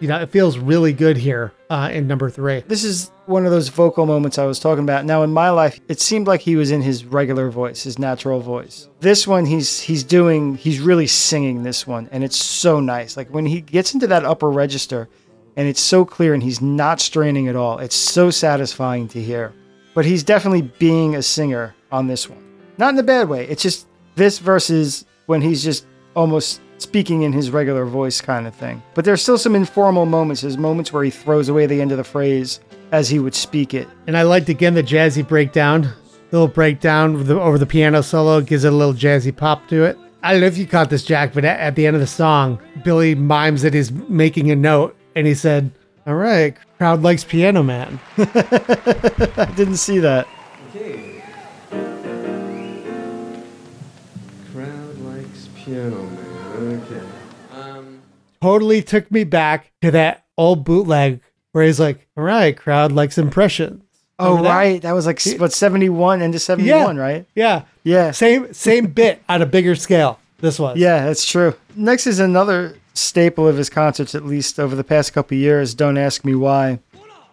[0.00, 2.60] You know, it feels really good here uh, in number three.
[2.68, 5.04] this is one of those vocal moments I was talking about.
[5.04, 8.40] Now in my life, it seemed like he was in his regular voice, his natural
[8.40, 8.88] voice.
[9.00, 13.16] This one, he's he's doing, he's really singing this one, and it's so nice.
[13.16, 15.08] Like when he gets into that upper register,
[15.56, 17.78] and it's so clear, and he's not straining at all.
[17.80, 19.52] It's so satisfying to hear.
[19.94, 22.44] But he's definitely being a singer on this one,
[22.76, 23.48] not in a bad way.
[23.48, 28.54] It's just this versus when he's just almost speaking in his regular voice kind of
[28.54, 28.82] thing.
[28.94, 30.42] But there's still some informal moments.
[30.42, 32.60] There's moments where he throws away the end of the phrase
[32.92, 33.88] as he would speak it.
[34.06, 35.92] And I liked again the jazzy breakdown,
[36.30, 39.98] little breakdown the, over the piano solo gives it a little jazzy pop to it.
[40.22, 42.06] I don't know if you caught this, Jack, but at, at the end of the
[42.06, 45.70] song, Billy mimes that he's making a note, and he said,
[46.08, 50.26] "All right, crowd likes Piano Man." I didn't see that.
[50.70, 51.07] Okay.
[58.40, 61.20] Totally took me back to that old bootleg
[61.52, 63.82] where he's like, "All right, crowd likes impressions."
[64.20, 64.48] Oh, that?
[64.50, 64.82] right.
[64.82, 67.24] That was like, what, 71 into 71, right?
[67.36, 68.10] Yeah, Yeah.
[68.10, 70.18] same same bit on a bigger scale.
[70.40, 70.76] This was.
[70.76, 71.54] Yeah, that's true.
[71.76, 75.72] Next is another staple of his concerts, at least over the past couple of years.
[75.74, 76.80] Don't ask me why.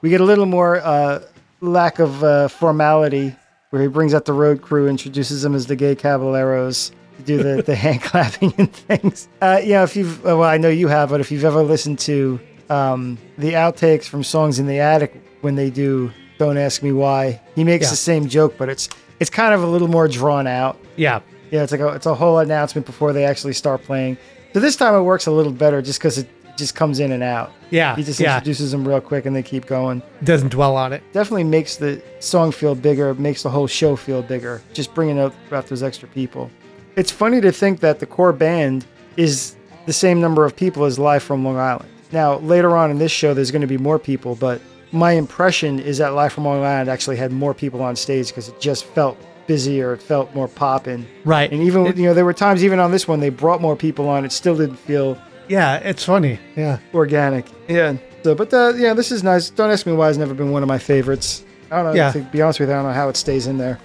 [0.02, 1.24] We get a little more uh,
[1.62, 3.36] lack of uh, formality,
[3.72, 6.92] where he brings out the road crew, introduces them as the gay caballeros,
[7.24, 9.28] do the, the hand clapping and things.
[9.42, 12.00] Uh, yeah, if you've uh, well, I know you have, but if you've ever listened
[12.00, 16.92] to um, the outtakes from songs in the attic when they do "Don't Ask Me
[16.92, 17.90] Why," he makes Yeah.
[17.92, 20.78] the same joke, but it's it's kind of a little more drawn out.
[20.98, 24.18] yeah, Yeah, it's like a, it's a whole announcement before they actually start playing.
[24.54, 27.22] So this time it works a little better just because it just comes in and
[27.24, 27.52] out.
[27.70, 28.36] yeah, He just yeah.
[28.36, 30.02] introduces them real quick and they keep going.
[30.24, 31.02] Doesn't dwell on it.
[31.14, 35.34] Definitely makes the song feel bigger, makes the whole show feel bigger, just bringing out,
[35.52, 36.50] out those extra people.
[36.96, 38.86] It's funny to think that the core band
[39.18, 39.56] is
[39.86, 41.90] the same number of people as Live from Long Island.
[42.12, 45.80] Now, later on in this show, there's going to be more people, but my impression
[45.80, 48.86] is that Live from Long Island actually had more people on stage because it just
[48.86, 51.06] felt busier, it felt more poppin'.
[51.26, 51.52] Right.
[51.52, 54.08] And even you know, there were times even on this one they brought more people
[54.10, 54.26] on.
[54.26, 56.40] It still didn't feel Yeah, it's funny.
[56.56, 56.80] Yeah.
[56.94, 57.46] organic.
[57.68, 57.98] Yeah.
[58.24, 59.50] So, but uh, yeah, this is nice.
[59.52, 61.44] Don't ask me why it's never been one of my favorites.
[61.70, 61.94] I don't know.
[61.94, 62.12] Yeah.
[62.12, 63.80] To be honest with you, I don't know how it stays in there.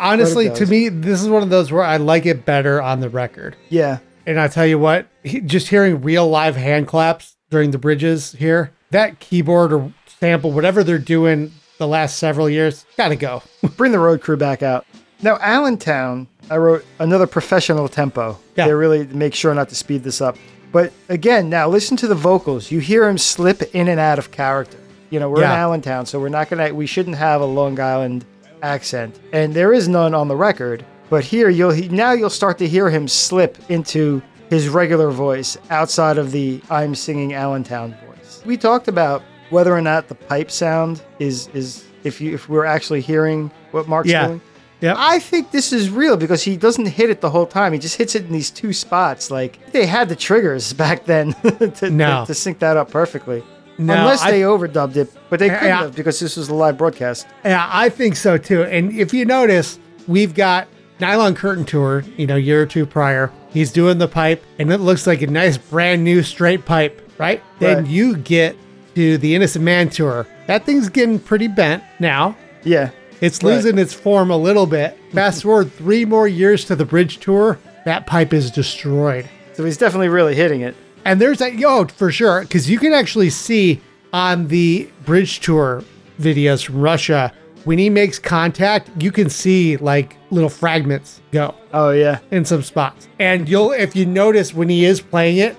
[0.00, 3.08] Honestly, to me, this is one of those where I like it better on the
[3.08, 3.56] record.
[3.68, 3.98] Yeah.
[4.26, 8.32] And I tell you what, he, just hearing real live hand claps during the bridges
[8.32, 13.42] here, that keyboard or sample, whatever they're doing the last several years, gotta go.
[13.76, 14.86] Bring the road crew back out.
[15.22, 18.38] Now, Allentown, I wrote another professional tempo.
[18.56, 18.66] Yeah.
[18.66, 20.36] They really make sure not to speed this up.
[20.72, 22.70] But again, now listen to the vocals.
[22.70, 24.78] You hear him slip in and out of character.
[25.10, 26.72] You know, we're in Allentown, so we're not gonna.
[26.72, 28.24] We shouldn't have a Long Island
[28.62, 30.84] accent, and there is none on the record.
[31.08, 35.56] But here, you'll he, now you'll start to hear him slip into his regular voice
[35.70, 38.42] outside of the "I'm singing Allentown" voice.
[38.44, 42.64] We talked about whether or not the pipe sound is is if you if we're
[42.64, 44.26] actually hearing what Mark's doing, Yeah.
[44.28, 44.40] doing.
[44.82, 44.96] Yep.
[44.98, 47.74] I think this is real because he doesn't hit it the whole time.
[47.74, 49.30] He just hits it in these two spots.
[49.30, 51.32] Like they had the triggers back then
[51.74, 52.20] to, No.
[52.22, 53.42] to, to sync that up perfectly.
[53.88, 57.26] Unless I- they overdubbed it, but they couldn't have because this was a live broadcast.
[57.44, 58.62] Yeah, I think so too.
[58.64, 60.68] And if you notice, we've got
[61.00, 63.30] Nylon Curtain Tour, you know, year or two prior.
[63.52, 67.42] He's doing the pipe, and it looks like a nice brand new straight pipe, right?
[67.58, 68.56] Then you get
[68.94, 70.26] to the Innocent Man Tour.
[70.46, 72.36] That thing's getting pretty bent now.
[72.64, 72.90] Yeah,
[73.20, 73.54] It's Right.
[73.54, 74.96] losing its form a little bit.
[75.12, 79.26] Fast forward three more years to the bridge tour, that pipe is destroyed.
[79.54, 80.74] so he's definitely really hitting it.
[81.04, 83.80] And there's that, yo, for sure, because you can actually see
[84.12, 85.84] on the bridge tour
[86.20, 87.32] videos from Russia,
[87.64, 92.62] when he makes contact, you can see like little fragments go Oh yeah, in some
[92.62, 93.08] spots.
[93.18, 95.56] And you'll, if you notice when he is playing it,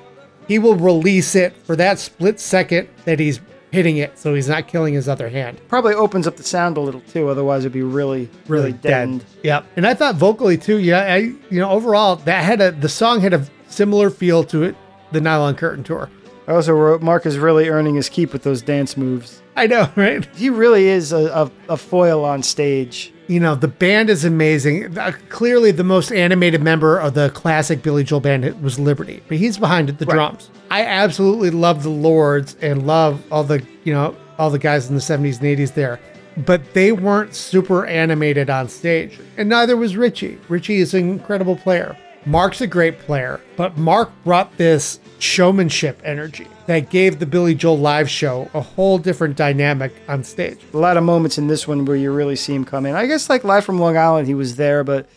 [0.47, 3.39] he will release it for that split second that he's
[3.71, 5.61] hitting it, so he's not killing his other hand.
[5.69, 7.29] probably opens up the sound a little too.
[7.29, 9.23] Otherwise, it'd be really, really, deadened.
[9.43, 9.65] Yep.
[9.77, 11.17] And I thought vocally too, yeah, I,
[11.49, 14.75] you know, overall that had a the song had a similar feel to it,
[15.11, 16.09] the Nylon Curtain tour.
[16.47, 19.41] I also wrote Mark is really earning his keep with those dance moves.
[19.55, 20.25] I know, right?
[20.35, 23.13] He really is a, a, a foil on stage.
[23.27, 24.97] You know, the band is amazing.
[24.97, 29.37] Uh, clearly, the most animated member of the classic Billy Joel band was Liberty, but
[29.37, 30.49] he's behind the drums.
[30.69, 34.95] I absolutely love the Lords and love all the, you know, all the guys in
[34.95, 35.99] the 70s and 80s there.
[36.37, 40.39] But they weren't super animated on stage, and neither was Richie.
[40.49, 41.97] Richie is an incredible player.
[42.25, 47.77] Mark's a great player, but Mark brought this showmanship energy that gave the Billy Joel
[47.79, 50.59] live show a whole different dynamic on stage.
[50.73, 52.95] A lot of moments in this one where you really see him come in.
[52.95, 55.07] I guess like Live from Long Island, he was there, but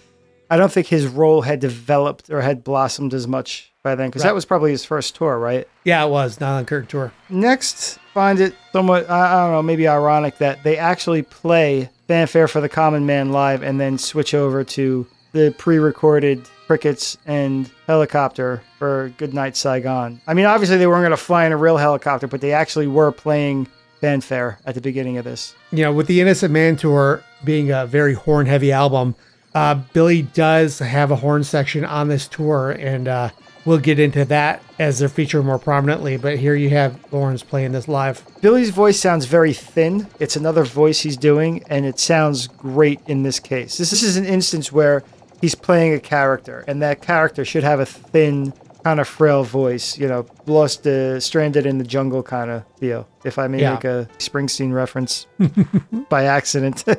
[0.51, 4.23] I don't think his role had developed or had blossomed as much by then because
[4.23, 4.31] Right.
[4.31, 5.69] that was probably his first tour, right?
[5.85, 7.13] Yeah, it was Nylon Kirk Tour.
[7.29, 12.49] Next, find it somewhat, I, I don't know, maybe ironic that they actually play Fanfare
[12.49, 17.71] for the Common Man live and then switch over to the pre recorded Crickets and
[17.87, 20.21] Helicopter for Goodnight Saigon.
[20.27, 22.87] I mean, obviously, they weren't going to fly in a real helicopter, but they actually
[22.87, 23.69] were playing
[24.01, 25.55] Fanfare at the beginning of this.
[25.71, 29.15] you know, with the Innocent Man tour being a very horn heavy album,
[29.55, 33.31] uh, Billy does have a horn section on this tour, and uh,
[33.65, 36.17] we'll get into that as they're featured more prominently.
[36.17, 38.23] But here you have Lawrence playing this live.
[38.41, 40.09] Billy's voice sounds very thin.
[40.19, 43.79] It's another voice he's doing, and it sounds great in this case.
[43.79, 45.05] This, this is an instance where
[45.45, 48.53] he's playing a character, and that character should have a thin,
[48.83, 49.99] kind of frail voice.
[49.99, 53.07] You know, lost, uh, stranded in the jungle kind of feel.
[53.25, 53.75] If I may Yeah.
[53.75, 55.27] make a Springsteen reference
[56.09, 56.85] by accident.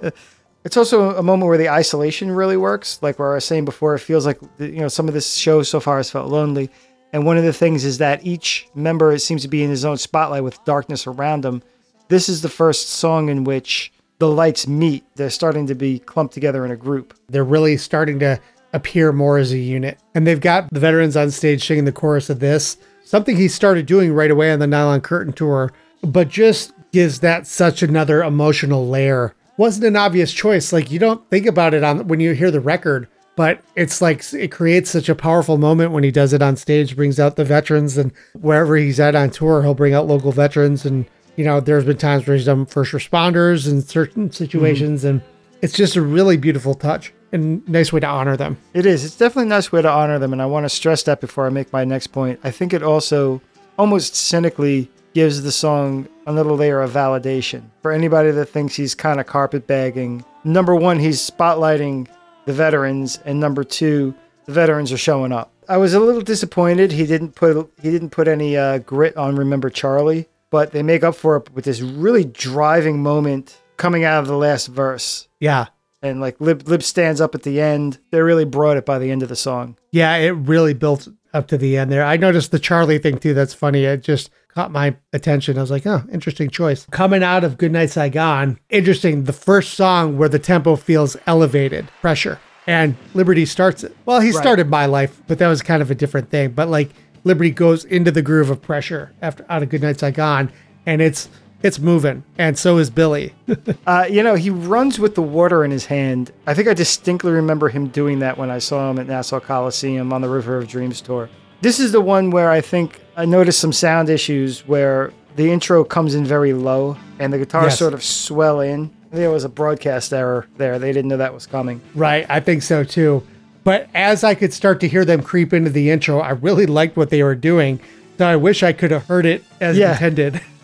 [0.68, 2.98] It's also a moment where the isolation really works.
[3.04, 5.62] Like where I was saying before, it feels like you know some of this show
[5.62, 6.72] so far has felt lonely,
[7.14, 9.98] and one of the things is that each member seems to be in his own
[9.98, 11.62] spotlight with darkness around him.
[12.08, 15.04] This is the first song in which the lights meet.
[15.16, 17.14] They're starting to be clumped together in a group.
[17.30, 18.40] They're really starting to
[18.74, 20.00] appear more as a unit.
[20.14, 23.86] And they've got the veterans on stage singing the chorus of this, something he started
[23.86, 28.88] doing right away on the Nylon Curtain tour, but just gives that such another emotional
[28.88, 29.34] layer.
[29.58, 30.74] Wasn't an obvious choice.
[30.74, 34.34] Like you don't think about it on when you hear the record, but it's like
[34.34, 37.46] it creates such a powerful moment when he does it on stage, brings out the
[37.46, 41.60] veterans and wherever he's at on tour, he'll bring out local veterans and you know,
[41.60, 45.22] there's been times where he's done first responders in certain situations and
[45.62, 48.58] it's just a really beautiful touch and nice way to honor them.
[48.74, 49.04] It is.
[49.04, 51.46] It's definitely a nice way to honor them, and I want to stress that before
[51.46, 52.40] I make my next point.
[52.44, 53.42] I think it also
[53.78, 59.20] almost cynically gives the song another layer of validation for anybody that thinks he's kind
[59.20, 60.24] of carpetbagging.
[60.44, 62.08] Number one, he's spotlighting
[62.46, 64.14] the veterans, and number two,
[64.46, 65.52] the veterans are showing up.
[65.68, 69.36] I was a little disappointed he didn't put he didn't put any uh, grit on
[69.36, 74.20] Remember Charlie, but they make up for it with this really driving moment coming out
[74.22, 75.68] of the last verse Yeah.
[76.02, 79.12] and like lib lib stands up at the end they really brought it by the
[79.12, 82.06] end of the song Yeah, it really built up to the end there.
[82.06, 83.34] I noticed the Charlie thing too.
[83.34, 83.84] That's funny.
[83.84, 85.58] It just caught my attention.
[85.58, 86.88] I was like, oh, interesting choice.
[86.92, 89.26] Coming out of Goodnight Saigon, interesting.
[89.26, 93.94] The first song where the tempo feels elevated, pressure, and Liberty starts it.
[94.06, 94.42] Well, he Right.
[94.42, 96.52] started My Life, but that was kind of a different thing.
[96.52, 96.92] But like
[97.26, 100.52] Liberty goes into the groove of pressure after out of Goodnight Saigon,
[100.86, 101.28] and it's
[101.64, 103.34] it's moving, and so is Billy.
[103.88, 107.32] uh, you know he runs with the water in his hand i think i distinctly
[107.32, 110.68] remember him doing that when i saw him at nassau coliseum on the river of
[110.68, 111.28] dreams tour
[111.62, 115.84] this is the one where i think i noticed some sound issues where the intro
[115.84, 117.80] comes in very low and the guitars Yes.
[117.80, 121.18] sort of swell in I think it was a broadcast error there they didn't know
[121.18, 123.24] that was coming Right, I think so too.
[123.66, 126.96] But as I could start to hear them creep into the intro, I really liked
[126.96, 127.80] what they were doing.
[128.18, 129.92] So I wish I could have heard it as Yeah.
[129.92, 130.40] intended.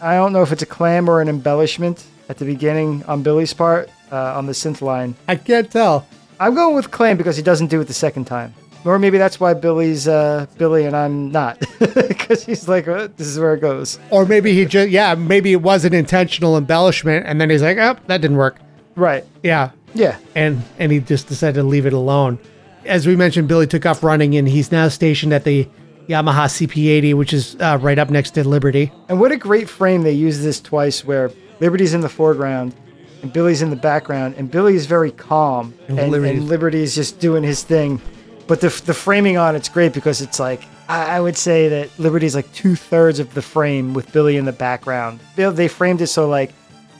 [0.00, 3.52] I don't know if it's a clam or an embellishment at the beginning on Billy's
[3.54, 5.16] part uh, on the synth line.
[5.26, 6.06] I can't tell.
[6.38, 8.54] I'm going with clam because he doesn't do it the second time.
[8.84, 13.26] Or maybe that's why Billy's uh, Billy and I'm not, because he's like, uh, this
[13.26, 13.98] is where it goes.
[14.10, 17.76] Or maybe he just, yeah, maybe it was an intentional embellishment, and then he's like,
[17.76, 18.56] oh, that didn't work.
[18.96, 19.24] Right?
[19.42, 20.18] Yeah, Yeah.
[20.34, 22.38] and and he just decided to leave it alone.
[22.86, 25.68] As we mentioned, Billy took off running, and he's now stationed at the
[26.08, 28.90] Yamaha CP80, which is uh, right up next to Liberty.
[29.08, 32.74] And what a great frame they use this twice, where Liberty's in the foreground
[33.22, 36.94] and Billy's in the background, and Billy is very calm, And and, Liberty's- and Liberty's
[36.94, 38.00] just doing his thing.
[38.46, 41.90] But the the framing on it's great because it's like I, I would say that
[41.98, 45.20] Liberty's like two thirds of the frame with Billy in the background.
[45.36, 46.50] They, they framed it so like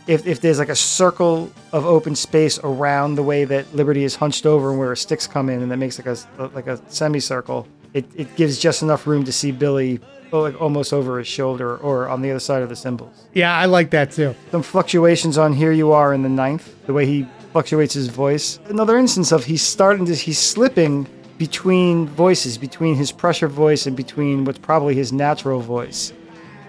[0.07, 4.17] if, if there's like a circle of open space around the way that Liberty is
[4.17, 6.81] hunched over and where her sticks come in, and that makes like a like a
[6.91, 10.01] semicircle, it, it gives just enough room to see Billy
[10.33, 13.27] oh, like almost over his shoulder or on the other side of the cymbals.
[13.35, 14.35] Yeah, I like that too.
[14.51, 18.59] Some fluctuations on "Here You Are" in the ninth, the way he fluctuates his voice.
[18.69, 21.07] Another instance of he's starting to he's slipping
[21.39, 26.13] between voices, between his pressure voice and between what's probably his natural voice.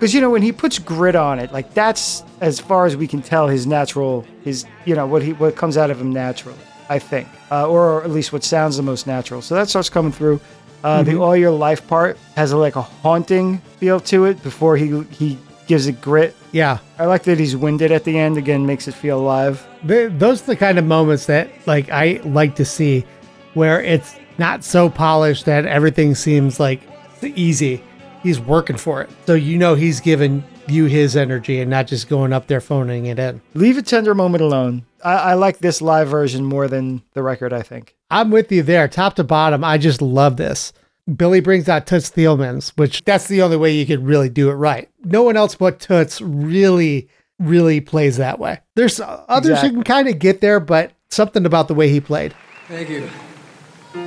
[0.01, 3.05] Because you know when he puts grit on it, like that's as far as we
[3.05, 6.57] can tell his natural, his you know what he what comes out of him naturally.
[6.89, 9.43] I think, uh, or at least what sounds the most natural.
[9.43, 10.41] So that starts coming through.
[10.83, 14.75] Uh, The all your life part has a, like a haunting feel to it before
[14.75, 15.37] he he
[15.67, 16.35] gives it grit.
[16.51, 18.37] Yeah, I like that he's winded at the end.
[18.39, 19.63] Again, makes it feel alive.
[19.87, 23.05] Th those are the kind of moments that like I like to see,
[23.53, 26.81] where it's not so polished that everything seems like
[27.21, 27.83] easy.
[28.23, 32.07] He's working for it, so you know he's giving you his energy and not just
[32.07, 33.41] going up there phoning it in.
[33.55, 34.85] Leave a tender moment alone.
[35.03, 37.51] I, I like this live version more than the record.
[37.51, 37.95] I think.
[38.11, 39.63] I'm with you there, top to bottom.
[39.63, 40.71] I just love this.
[41.15, 44.53] Billy brings out Toots Thielemans, which that's the only way you could really do it
[44.53, 44.87] right.
[45.03, 48.59] No one else but Toots really, really plays that way.
[48.75, 49.69] There's others Exactly.
[49.69, 52.35] who can kind of get there, but something about the way he played.
[52.67, 53.09] Thank you.
[53.95, 53.97] I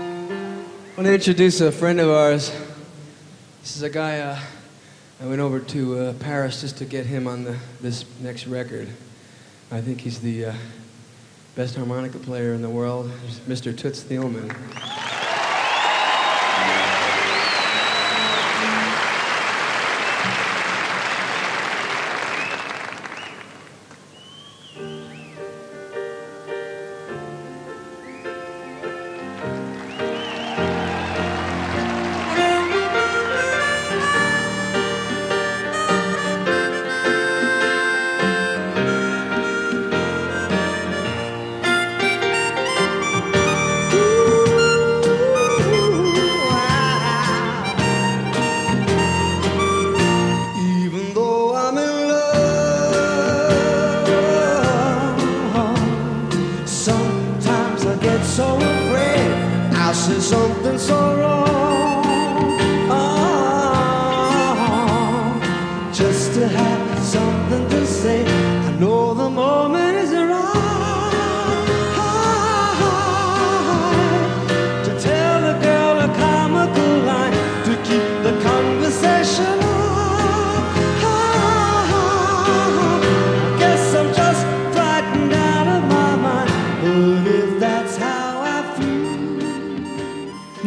[0.97, 2.55] want to introduce a friend of ours.
[3.65, 4.39] This is a guy uh,
[5.23, 8.91] I went over to uh, Paris just to get him on the, this next record.
[9.73, 10.55] I think he's the uh,
[11.57, 13.11] best harmonica player in the world,
[13.49, 13.75] Mr.
[13.75, 14.55] Toots Thielemans.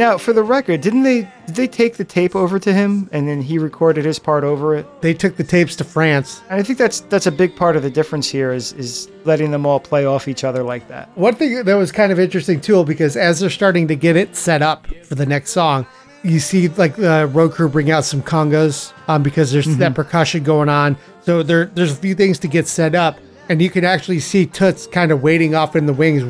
[0.07, 3.27] Now, for the record, didn't they did they take the tape over to him and
[3.27, 4.85] then he recorded his part over it?
[5.01, 6.41] They took the tapes to France.
[6.49, 9.51] And I think that's that's a big part of the difference here is is letting
[9.51, 11.09] them all play off each other like that.
[11.17, 14.37] One thing that was kind of interesting too, because as they're starting to get it
[14.37, 15.85] set up for the next song,
[16.23, 20.41] you see like the road crew bring out some congas um, because there's that percussion
[20.41, 20.95] going on.
[21.23, 24.45] So there there's a few things to get set up, and you can actually see
[24.45, 26.23] Toots kind of waiting off in the wings,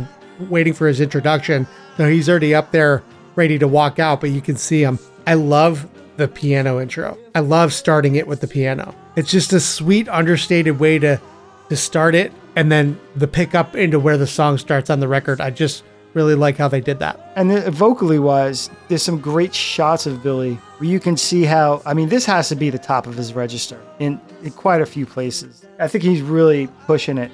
[0.49, 1.67] waiting for his introduction.
[1.95, 3.03] So he's already up there
[3.37, 4.99] ready to walk out, but you can see him.
[5.25, 7.17] I love the piano intro.
[7.35, 8.93] I love starting it with the piano.
[9.15, 11.21] It's just a sweet, understated way to
[11.69, 15.41] to start it, and then the pickup into where the song starts on the record.
[15.41, 15.83] I just
[16.13, 17.33] really like how they did that.
[17.35, 21.93] And vocally wise, there's some great shots of Billy where you can see how I
[21.93, 25.05] mean this has to be the top of his register in, in quite a few
[25.05, 25.65] places.
[25.79, 27.31] I think he's really pushing it.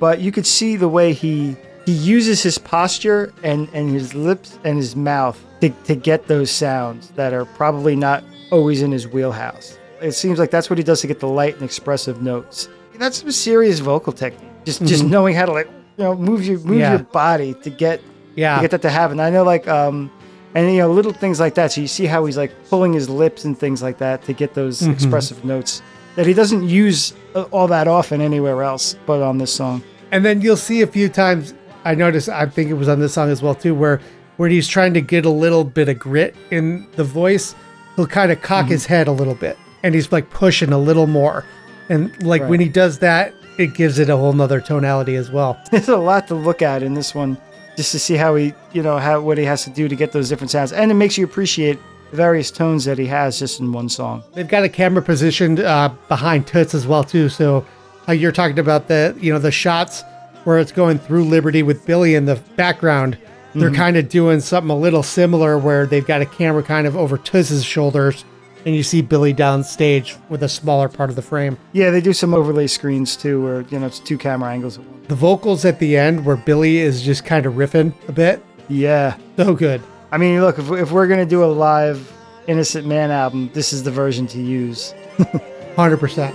[0.00, 4.58] But you could see the way he he uses his posture and, and his lips
[4.64, 9.08] and his mouth to, to get those sounds that are probably not always in his
[9.08, 9.78] wheelhouse.
[10.02, 12.68] It seems like that's what he does to get the light and expressive notes.
[12.98, 14.50] That's some serious vocal technique.
[14.64, 16.90] Just just knowing how to like you know move your move Yeah.
[16.90, 18.00] your body to get
[18.34, 18.56] Yeah.
[18.56, 19.20] to get that to happen.
[19.20, 20.10] I know like um
[20.54, 21.72] and you know little things like that.
[21.72, 24.54] So you see how he's like pulling his lips and things like that to get
[24.54, 25.82] those expressive notes
[26.16, 29.82] that he doesn't use uh, all that often anywhere else but on this song.
[30.10, 31.54] And then you'll see a few times.
[31.86, 32.28] I noticed.
[32.28, 34.00] I think it was on this song as well too, where
[34.36, 37.54] where he's trying to get a little bit of grit in the voice.
[37.94, 41.06] He'll kind of cock his head a little bit, and he's like pushing a little
[41.06, 41.44] more.
[41.88, 45.58] And like when he does that, it gives it a whole nother tonality as well.
[45.70, 47.38] There's a lot to look at in this one
[47.76, 50.10] just to see how he, you know, how what he has to do to get
[50.10, 50.72] those different sounds.
[50.72, 51.78] And it makes you appreciate
[52.10, 54.24] the various tones that he has just in one song.
[54.34, 57.28] They've got a camera positioned uh, behind Toots as well too.
[57.28, 57.64] So
[58.08, 60.02] uh, you're talking about the you know the shots
[60.46, 63.18] where it's going through Liberty with Billy in the background.
[63.52, 63.76] They're mm-hmm.
[63.76, 67.18] kind of doing something a little similar where they've got a camera kind of over
[67.18, 68.24] Toots's shoulders,
[68.64, 71.58] and you see Billy downstage with a smaller part of the frame.
[71.72, 74.78] Yeah, they do some overlay screens too where, you know, it's two camera angles.
[75.08, 79.16] The vocals at the end where Billy is just kind of riffing a bit, Yeah.
[79.36, 79.82] so good.
[80.12, 82.12] I mean, look, if, if we're going to do a live
[82.46, 84.94] Innocent Man album, this is the version to use.
[85.76, 86.34] Hundred percent.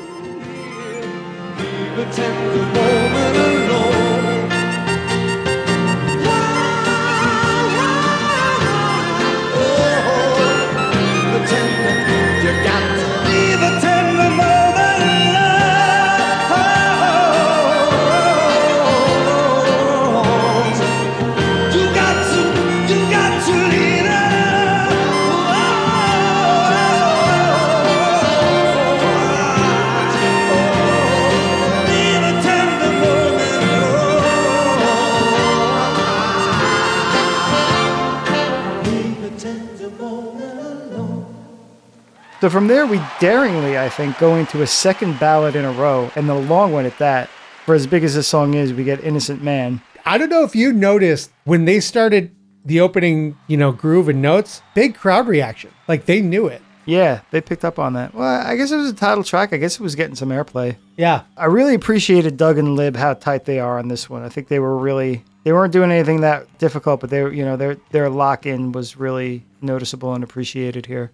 [42.41, 46.09] So from there, we daringly, I think, go into a second ballad in a row,
[46.15, 47.29] and the long one at that.
[47.67, 49.79] For as big as this song is, we get Innocent Man.
[50.07, 52.35] I don't know if you noticed when they started
[52.65, 55.69] the opening, you know, groove and notes, big crowd reaction.
[55.87, 56.63] Like they knew it.
[56.85, 58.15] Yeah, they picked up on that.
[58.15, 59.53] Well, I guess it was a title track.
[59.53, 60.77] I guess it was getting some airplay.
[60.97, 61.25] Yeah.
[61.37, 64.23] I really appreciated Doug and Lib how tight they are on this one.
[64.23, 67.45] I think they were really they weren't doing anything that difficult, but they were, you
[67.45, 71.11] know, their their lock in was really noticeable and appreciated here.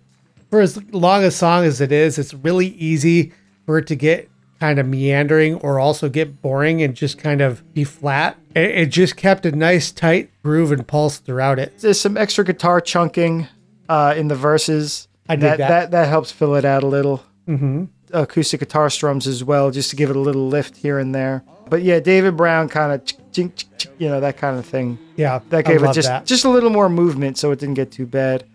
[0.49, 3.33] For as long a song as it is, it's really easy
[3.65, 4.29] for it to get
[4.59, 8.37] kind of meandering or also get boring and just kind of be flat.
[8.55, 11.77] It, it just kept a nice tight groove and pulse throughout it.
[11.79, 13.47] There's some extra guitar chunking
[13.89, 15.07] uh, in the verses.
[15.29, 15.67] I dig that, that.
[15.67, 17.23] that that helps fill it out a little.
[17.47, 17.85] Mm-hmm.
[18.13, 21.43] Acoustic guitar strums as well, just to give it a little lift here and there.
[21.69, 23.03] But yeah, David Brown kind of,
[23.99, 24.97] you know, that kind of thing.
[25.17, 25.41] Yeah.
[25.49, 26.25] That gave it just that.
[26.25, 28.45] just a little more movement, so it didn't get too bad.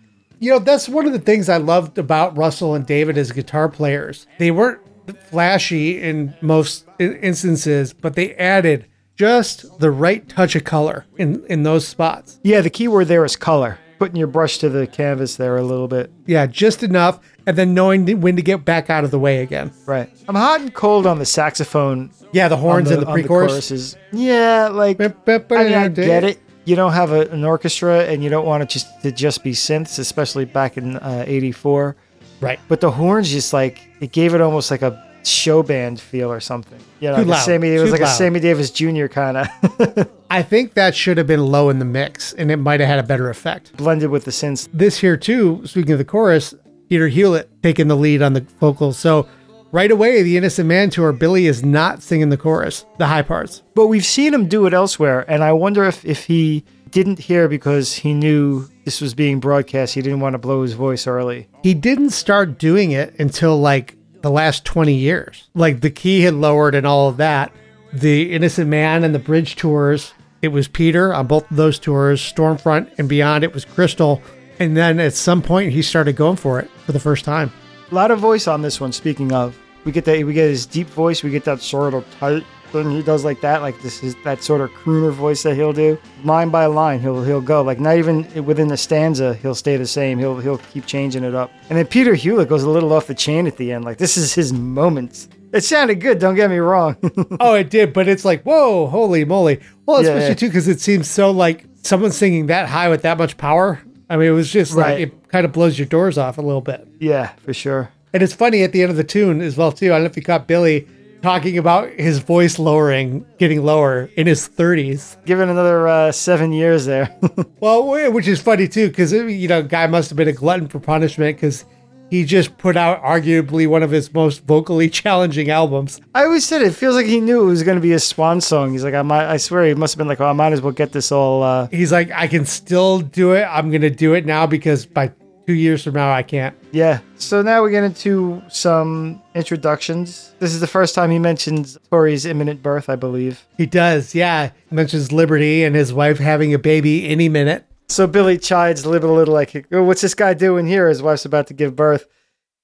[0.43, 3.69] You know, that's one of the things I loved about Russell and David as guitar
[3.69, 4.27] players.
[4.39, 4.81] They weren't
[5.29, 8.85] flashy in most instances, but they added
[9.15, 12.41] just the right touch of color in in those spots.
[12.43, 13.79] Yeah, the key word there is color.
[13.99, 16.11] Putting your brush to the canvas there a little bit.
[16.25, 19.71] Yeah, just enough, and then knowing when to get back out of the way again.
[19.85, 20.09] Right.
[20.27, 22.11] I'm hot and cold on the saxophone.
[22.33, 23.51] Yeah, the horns the, and the pre-chorus.
[23.51, 23.95] choruses.
[24.11, 26.42] Yeah, like I mean, I get it.
[26.65, 29.51] You don't have a, an orchestra and you don't want it just to just be
[29.51, 31.95] synths, especially back in uh, '84.
[32.41, 32.59] Right.
[32.67, 36.39] But the horns just like it gave it almost like a show band feel or
[36.41, 36.79] something.
[36.99, 37.43] You know, Too like loud.
[37.45, 38.09] Sammy, it was Too like loud.
[38.09, 39.07] a Sammy Davis Jr.
[39.07, 42.79] kind of I think that should have been low in the mix and it might
[42.81, 43.75] have had a better effect.
[43.77, 44.67] blended with the synths.
[44.73, 46.53] This here, too, speaking of the chorus,
[46.89, 48.97] Peter Hewlett taking the lead on the vocals.
[48.97, 49.27] So
[49.73, 53.63] right away, the Innocent Man tour, Billy is not singing the chorus, the high parts.
[53.75, 57.49] But we've seen him do it elsewhere, and I wonder if if he didn't hear
[57.49, 59.95] because he knew this was being broadcast.
[59.95, 61.47] He didn't want to blow his voice early.
[61.63, 65.49] He didn't start doing it until like the last 20 years.
[65.55, 67.51] Like the key had lowered and all of that.
[67.91, 70.13] The Innocent Man and the Bridge tours,
[70.43, 74.21] it was Peter on both of those tours, Storm Front and beyond, it was Crystal.
[74.59, 77.51] And then at some point, he started going for it for the first time.
[77.91, 78.91] A lot of voice on this one.
[78.91, 81.23] Speaking of, we get that we get his deep voice.
[81.23, 83.61] We get that sort of tight thing he does like that.
[83.61, 85.97] Like this is that sort of crooner voice that he'll do.
[86.23, 89.33] Line by line, he'll he'll go like not even within the stanza.
[89.35, 90.17] He'll stay the same.
[90.19, 91.51] He'll he'll keep changing it up.
[91.69, 93.85] And then Peter Hewlett goes a little off the chain at the end.
[93.85, 95.27] Like this is his moment.
[95.53, 96.17] It sounded good.
[96.17, 96.97] Don't get me wrong.
[97.39, 99.59] oh, it did, but it's like, whoa, holy moly.
[99.85, 100.33] Well, Yeah, especially yeah.
[100.33, 103.79] too, because it seems so like someone singing that high with that much power.
[104.09, 104.99] I mean, it was just Right.
[105.01, 106.87] like, it kind of blows your doors off a little bit.
[106.99, 107.91] yeah, for sure.
[108.13, 109.87] And it's funny at the end of the tune as well too.
[109.87, 110.87] I don't know if you caught Billy
[111.23, 115.15] talking about his voice lowering, getting lower in his 30s.
[115.25, 117.15] Give it another uh, seven years there.
[117.59, 120.81] Well, which is funny too, because you know, guy must have been a glutton for
[120.81, 121.63] punishment because
[122.09, 126.01] he just put out arguably one of his most vocally challenging albums.
[126.13, 128.41] I always said it feels like he knew it was going to be a swan
[128.41, 128.73] song.
[128.73, 130.61] He's like, I might, I swear, he must have been like, oh, I might as
[130.61, 131.41] well get this all.
[131.41, 133.43] Uh, He's like, I can still do it.
[133.43, 135.13] I'm gonna do it now because by
[135.45, 136.55] two years from now I can't.
[136.71, 136.99] yeah.
[137.17, 140.33] So now we get into some introductions.
[140.39, 143.45] This is the first time he mentions Tori's imminent birth, I believe.
[143.57, 144.51] He does, yeah.
[144.69, 147.65] He mentions Liberty and his wife having a baby any minute.
[147.89, 150.89] So Billy chides Liberty a little like, oh, what's this guy doing here?
[150.89, 152.07] His wife's about to give birth.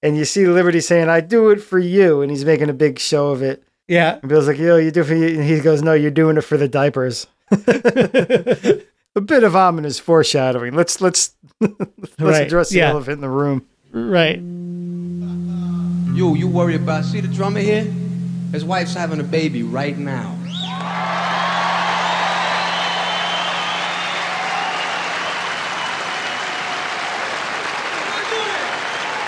[0.02, 2.22] And you see Liberty saying, I do it for you.
[2.22, 3.64] And he's making a big show of it.
[3.88, 5.28] Yeah, And Bill's like, yo, you do it for you.
[5.40, 7.28] And he goes, no, you're doing it for the diapers.
[9.20, 10.74] a bit of ominous foreshadowing.
[10.74, 11.76] Let's let's let's
[12.20, 12.90] Right, address the yeah.
[12.90, 13.66] elephant in the room.
[13.92, 14.40] right.
[16.16, 17.84] You, you worry about, see the drummer here?
[18.52, 20.36] His wife's having a baby right now.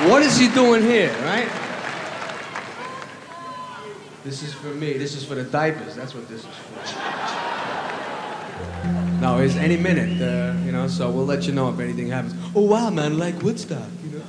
[0.09, 1.47] What is he doing here, right?
[4.23, 4.93] This is for me.
[4.97, 5.95] This is for the diapers.
[5.95, 7.60] That's what this is for.
[9.21, 12.33] No, it's any minute, uh, you know, so we'll let you know if anything happens.
[12.55, 14.25] Oh, wow, man, like Woodstock, you know?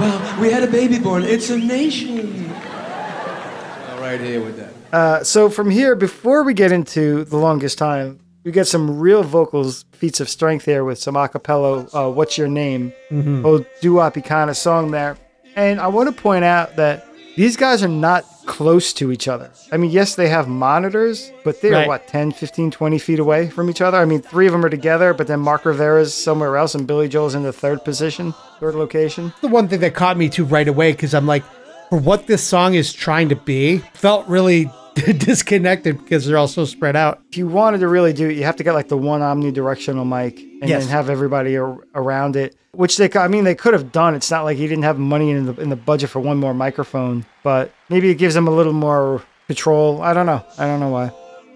[0.00, 1.22] Well, we had a baby born.
[1.22, 2.50] It's a nation.
[2.50, 4.72] All right here with that.
[4.92, 9.22] Uh, so from here, before we get into the longest time, we get some real
[9.22, 11.88] vocals, feats of strength here with some acapella.
[11.94, 12.92] Uh, What's your name?
[13.44, 15.16] Old doo-woppy kind of song there.
[15.54, 17.06] And I want to point out that
[17.36, 19.50] these guys are not close to each other.
[19.70, 21.86] I mean, yes, they have monitors, but they're Right.
[21.88, 23.98] what 10, 15, 20 feet away from each other.
[23.98, 27.08] I mean, three of them are together, but then Mark Rivera's somewhere else, and Billy
[27.08, 29.32] Joel's in the third position, third location.
[29.40, 31.44] The one thing that caught me too right away because I'm like,
[31.90, 34.70] for what this song is trying to be, felt really
[35.18, 37.20] disconnected because they're all so spread out.
[37.30, 40.06] if you wanted to really do it, you have to get like the one omnidirectional
[40.06, 40.82] mic and Yes.
[40.84, 42.56] then have everybody ar- around it.
[42.74, 44.14] Which they, I mean, they could have done.
[44.14, 46.54] It's not like he didn't have money in the in the budget for one more
[46.54, 50.00] microphone, but maybe it gives him a little more control.
[50.00, 50.42] I don't know.
[50.58, 51.10] I don't know why.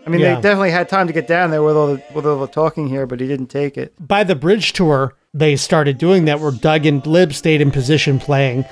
[0.06, 0.34] I mean, Yeah.
[0.34, 2.86] they definitely had time to get down there with all the with all the talking
[2.88, 3.94] here, but he didn't take it.
[3.98, 8.18] By the bridge tour, they started doing that where Doug and Lib stayed in position
[8.18, 8.66] playing,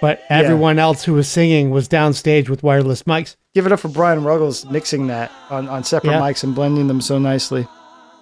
[0.00, 3.36] but everyone else who was singing was downstage with wireless mics.
[3.54, 6.20] Give it up for Brian Ruggles mixing that on, on separate Yeah.
[6.22, 7.68] mics and blending them so nicely.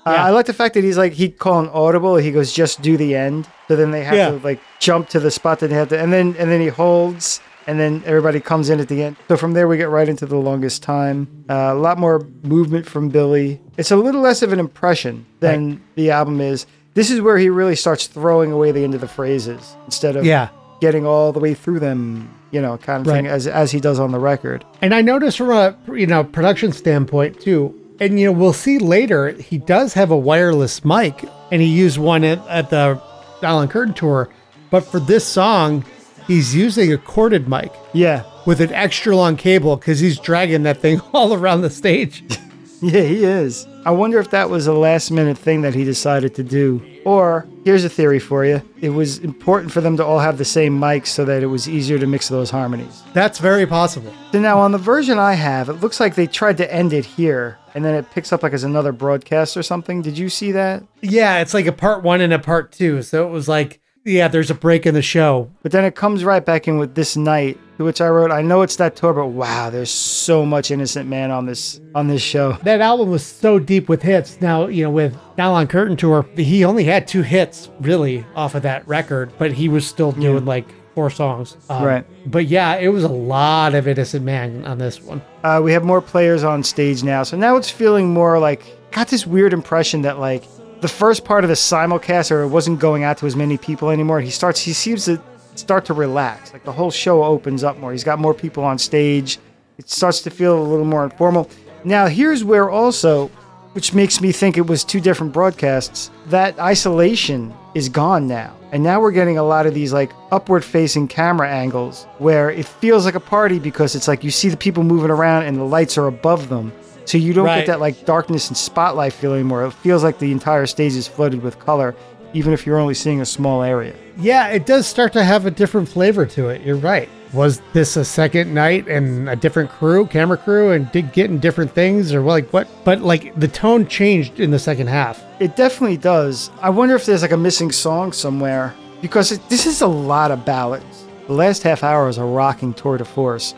[0.08, 0.24] Uh, Yeah.
[0.26, 2.16] I like the fact that he's like he'd call an audible.
[2.16, 4.30] He goes, "Just do the end." So then they have Yeah.
[4.30, 6.68] to like jump to the spot that they have to, and then and then he
[6.68, 9.16] holds, and then everybody comes in at the end.
[9.28, 11.28] So from there we get right into the longest time.
[11.50, 13.60] Uh, a lot more movement from Billy.
[13.76, 16.66] It's a little less of an impression than the album is.
[16.94, 20.24] This is where he really starts throwing away the end of the phrases instead of
[20.24, 20.48] Yeah.
[20.80, 22.30] getting all the way through them.
[22.50, 24.64] You know, kind of thing as as he does on the record.
[24.80, 27.74] And I noticed from a you know production standpoint too.
[28.00, 31.98] And you know we'll see later he does have a wireless mic, and he used
[31.98, 33.00] one at, at the
[33.42, 34.28] Nylon Curtain tour.
[34.70, 35.84] But for this song,
[36.26, 40.78] he's using a corded mic Yeah, with an extra long cable because he's dragging that
[40.78, 42.24] thing all around the stage.
[42.80, 43.66] Yeah, he is.
[43.88, 46.82] I wonder if that was a last minute thing that he decided to do.
[47.06, 50.44] Or, here's a theory for you it was important for them to all have the
[50.44, 53.02] same mics so that it was easier to mix those harmonies.
[53.14, 54.12] That's very possible.
[54.32, 57.06] So now on the version I have, it looks like they tried to end it
[57.06, 60.02] here and then it picks up like as another broadcast or something.
[60.02, 60.82] Did you see that?
[61.00, 63.00] Yeah, it's like a part one and a part two.
[63.00, 65.50] So it was like, yeah, there's a break in the show.
[65.62, 68.42] But then it comes right back in with this night, to which I wrote, I
[68.42, 72.20] know it's that tour, but wow, there's so much Innocent Man on this on this
[72.20, 72.52] show.
[72.64, 74.40] That album was so deep with hits.
[74.40, 78.62] Now, you know, with Nylon Curtain Tour, he only had two hits really off of
[78.62, 80.66] that record, but he was still doing like
[80.96, 81.56] four songs.
[81.70, 82.04] Um, Right.
[82.26, 85.22] But yeah, it was a lot of Innocent Man on this one.
[85.44, 89.06] Uh, we have more players on stage now, so now it's feeling more like got
[89.06, 90.42] this weird impression that like
[90.80, 93.90] the first part of the simulcast or it wasn't going out to as many people
[93.90, 94.20] anymore.
[94.20, 95.22] He starts he seems to
[95.58, 96.52] start to relax.
[96.52, 97.92] Like the whole show opens up more.
[97.92, 99.38] He's got more people on stage.
[99.78, 101.50] It starts to feel a little more informal.
[101.84, 103.30] Now here's where also
[103.74, 106.10] which makes me think it was two different broadcasts.
[106.28, 108.56] That isolation is gone now.
[108.72, 112.66] And now we're getting a lot of these like upward facing camera angles where it
[112.66, 115.62] feels like a party because it's like you see the people moving around and the
[115.64, 116.72] lights are above them.
[117.04, 117.58] So you don't Right.
[117.58, 119.64] get that like darkness and spotlight feeling anymore.
[119.64, 121.94] It feels like the entire stage is flooded with color,
[122.32, 123.94] even if you're only seeing a small area.
[124.16, 126.62] Yeah, it does start to have a different flavor to it.
[126.62, 127.08] You're right.
[127.32, 131.70] Was this a second night and a different crew, camera crew, and did getting different
[131.72, 132.66] things or like what?
[132.84, 135.22] But like the tone changed in the second half.
[135.38, 136.50] It definitely does.
[136.60, 140.30] I wonder if there's like a missing song somewhere because it, this is a lot
[140.30, 141.04] of ballads.
[141.26, 143.54] The last half hour is a rocking tour de force,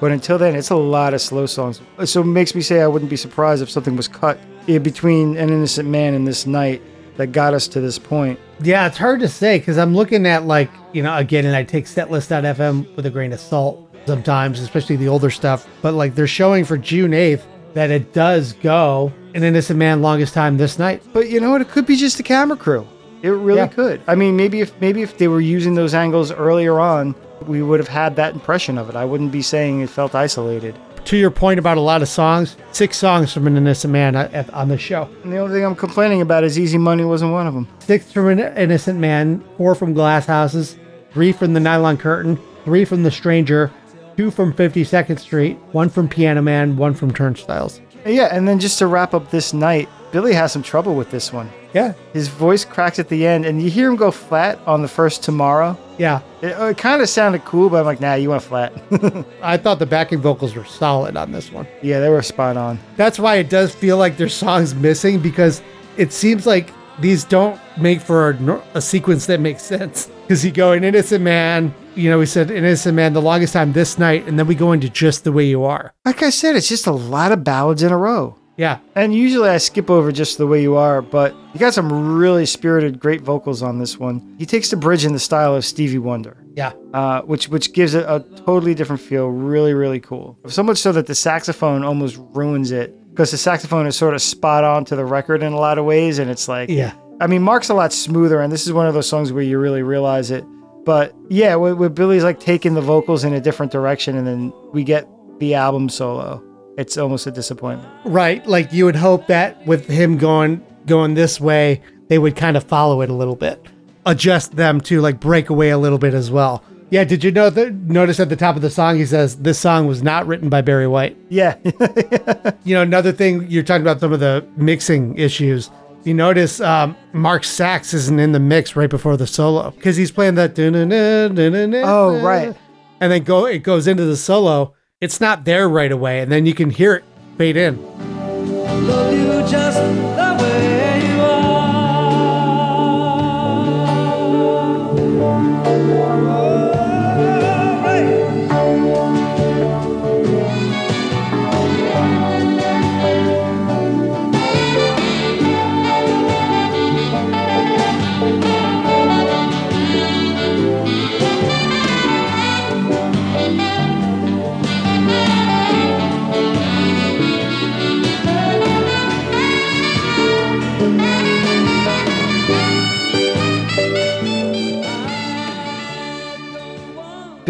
[0.00, 1.82] but until then, it's a lot of slow songs.
[2.06, 5.50] So it makes me say I wouldn't be surprised if something was cut between An
[5.50, 6.80] Innocent Man and This Night
[7.20, 8.38] that got us to this point.
[8.62, 11.62] Yeah, it's hard to say because I'm looking at like you know again, and I
[11.64, 15.66] take setlist.fm with a grain of salt sometimes, especially the older stuff.
[15.82, 17.42] But like they're showing for June 8th
[17.74, 21.02] that it does go an innocent man longest time this night.
[21.12, 21.60] But you know what?
[21.60, 22.86] It could be just the camera crew.
[23.22, 23.66] It really Yeah.
[23.68, 24.00] could.
[24.06, 27.14] I mean, maybe if maybe if they were using those angles earlier on,
[27.46, 28.96] we would have had that impression of it.
[28.96, 30.74] I wouldn't be saying it felt isolated.
[31.06, 34.44] To your point about a lot of songs, six songs from an innocent man uh,
[34.52, 35.08] on the show.
[35.24, 37.66] And the only thing I'm complaining about is Easy Money wasn't one of them.
[37.80, 40.76] Six from an innocent man, four from glass houses,
[41.12, 43.72] three from the nylon curtain, three from the stranger,
[44.16, 47.80] two from 52nd Street, one from Piano Man, one from Turnstiles.
[48.06, 51.32] Yeah, and then just to wrap up this night, Billy has some trouble with this
[51.32, 51.50] one.
[51.72, 54.88] Yeah, His voice cracks at the end, and you hear him go flat on the
[54.88, 55.78] first tomorrow.
[55.98, 56.20] yeah.
[56.42, 58.72] It, oh, it kind of sounded cool, but I'm like, nah, you went flat.
[59.42, 61.68] I thought the backing vocals were solid on this one.
[61.82, 62.78] yeah, they were spot on.
[62.96, 65.62] That's why it does feel like there's songs missing because
[65.96, 70.10] it seems like these don't make for a, a sequence that makes sense.
[70.30, 73.72] Because you go an innocent man, you know, we said innocent man the longest time
[73.72, 75.92] this night, and then we go into just the way you are.
[76.04, 78.36] Like I said, it's just a lot of ballads in a row.
[78.60, 82.18] Yeah, And usually I skip over just the way you are, but you got some
[82.18, 84.36] really spirited, great vocals on this one.
[84.38, 87.94] He takes the bridge in the style of Stevie Wonder, yeah, uh, which which gives
[87.94, 89.28] it a totally different feel.
[89.28, 90.38] Really, really cool.
[90.46, 94.20] So much so that the saxophone almost ruins it because the saxophone is sort of
[94.20, 96.92] spot on to the record in a lot of ways, and it's like, yeah.
[97.18, 99.58] I mean, Mark's a lot smoother, and this is one of those songs where you
[99.58, 100.44] really realize it.
[100.84, 104.52] But yeah, with, with Billy's like taking the vocals in a different direction, and then
[104.74, 105.08] we get
[105.38, 106.44] the album solo.
[106.80, 107.88] It's almost a disappointment.
[108.04, 108.44] Right.
[108.46, 112.64] Like you would hope that with him going going this way, they would kind of
[112.64, 113.64] follow it a little bit,
[114.06, 116.64] adjust them to like break away a little bit as well.
[116.88, 117.04] Yeah.
[117.04, 117.72] Did you know that?
[117.74, 120.62] Notice at the top of the song, he says this song was not written by
[120.62, 121.16] Barry White.
[121.28, 121.56] Yeah,
[122.64, 125.70] You know, another thing you're talking about some of the mixing issues.
[126.04, 130.10] You notice um, Mark's sax isn't in the mix right before the solo because he's
[130.10, 130.58] playing that.
[130.58, 132.56] Oh, Oh, right.
[133.00, 134.74] And then go it goes into the solo.
[135.00, 137.04] It's not there right away, and then you can hear it
[137.38, 137.78] fade in.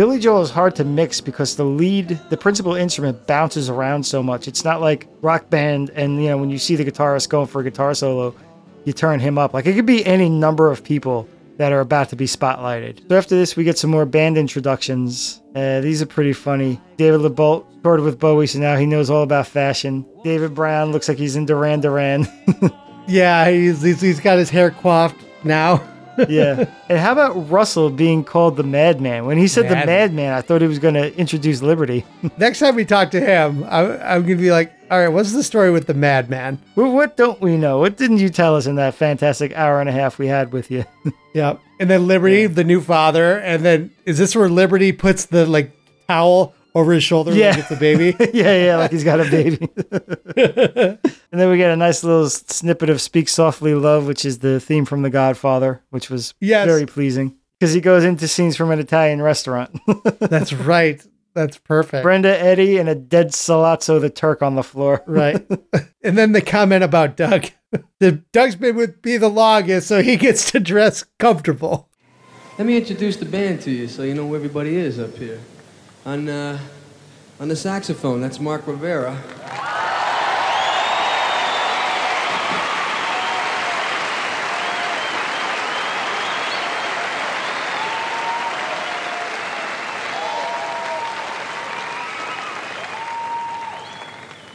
[0.01, 4.23] Billy Joel is hard to mix because the lead, the principal instrument, bounces around so
[4.23, 4.49] much.
[4.49, 7.61] It's not like rock band, and you know when you see the guitarist going for
[7.61, 8.35] a guitar solo,
[8.87, 9.53] you turn him up.
[9.53, 11.29] Like it could be any number of people,
[11.59, 13.07] that are about to be spotlighted.
[13.11, 15.43] So after this, we get some more band introductions.
[15.55, 16.81] Uh, these are pretty funny.
[16.97, 20.07] David Lebolt toured with Bowie, so now he knows all about fashion.
[20.25, 22.27] David Brown looks like he's in Duran Duran.
[23.07, 25.83] Yeah, he's, he's, he's got his hair coiffed now.
[26.29, 26.65] yeah.
[26.89, 29.27] And how about Russell being called the Madman?
[29.27, 29.87] When he said the Madman.
[29.87, 32.05] Madman, I thought he was going to introduce Liberty.
[32.39, 35.33] Next time we talk to him, I, I'm going to be like, all right, what's
[35.33, 36.61] the story with the madman?
[36.75, 37.79] well, what don't we know?
[37.79, 40.71] What didn't you tell us in that fantastic hour and a half we had with
[40.71, 40.85] you?
[41.33, 41.59] Yeah.
[41.79, 43.39] And then Liberty, the new father.
[43.39, 45.71] And then is this where Liberty puts the like
[46.09, 47.51] towel over his shoulder Yeah.
[47.51, 48.15] like it's a baby?
[48.35, 49.69] yeah, yeah, like he's got a baby.
[50.37, 54.61] and then we get a nice little snippet of Speak Softly Love, which is the
[54.61, 56.67] theme from The Godfather, which was Yes.
[56.67, 57.37] very pleasing.
[57.59, 59.79] Because he goes into scenes from an Italian restaurant.
[60.19, 61.05] That's right.
[61.35, 62.03] That's perfect.
[62.03, 65.03] Brenda Eddie and a dead Sollozzo the Turk on the floor.
[65.07, 65.47] Right.
[66.03, 67.47] and then the comment about Doug.
[68.01, 71.89] The Doug's been with me the longest, so he gets to dress comfortable.
[72.59, 75.39] Let me introduce the band to you so you know where everybody is up here.
[76.11, 76.59] On, uh,
[77.39, 79.13] on the saxophone, that's Mark Rivera.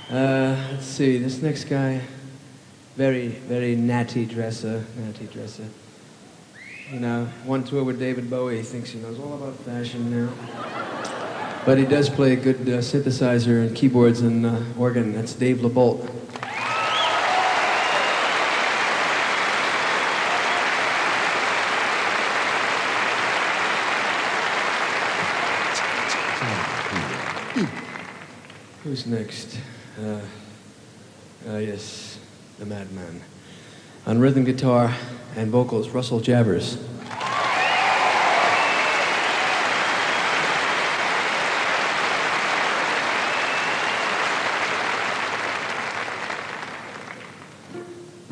[0.09, 2.01] Uh, let's see, this next guy,
[2.97, 5.69] very, very natty dresser, natty dresser.
[6.91, 10.94] You know, one tour with David Bowie, he thinks he knows all about fashion now.
[11.65, 15.13] But he does play a good uh, synthesizer and keyboards and uh, organ.
[15.13, 16.07] That's Dave Lebolt.
[28.83, 29.57] Who's next?
[29.99, 30.19] Uh,
[31.49, 32.19] uh, yes,
[32.59, 33.21] the Madman.
[34.05, 34.93] On rhythm guitar
[35.35, 36.77] and vocals, Russell Javors.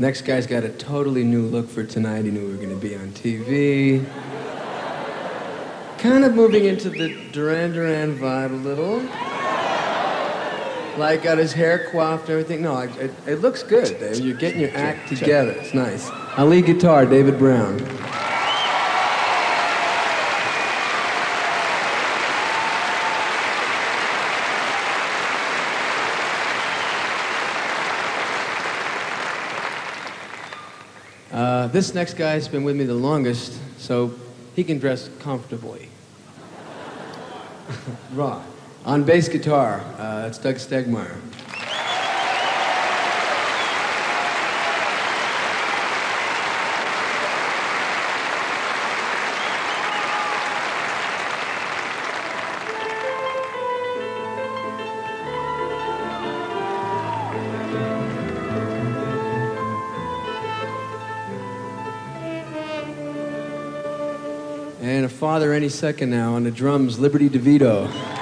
[0.03, 2.25] Next guy's got a totally new look for tonight.
[2.25, 4.05] He knew we were going to be on TV.
[5.97, 8.97] Kind of moving into the Duran Duran vibe a little.
[10.99, 12.61] Like got his hair coiffed and everything.
[12.63, 14.19] No, it, it, it looks good, Dave.
[14.19, 15.51] You're getting your act together.
[15.51, 16.09] It's nice.
[16.37, 17.77] On lead guitar, David Brown.
[31.73, 34.13] This next guy's been with me the longest, so
[34.55, 35.89] he can dress comfortably.
[38.13, 38.43] Raw.
[38.85, 41.17] On bass guitar, uh, that's Doug Stegmeyer.
[65.33, 68.12] Father any second now on the drums, Liberty DeVitto.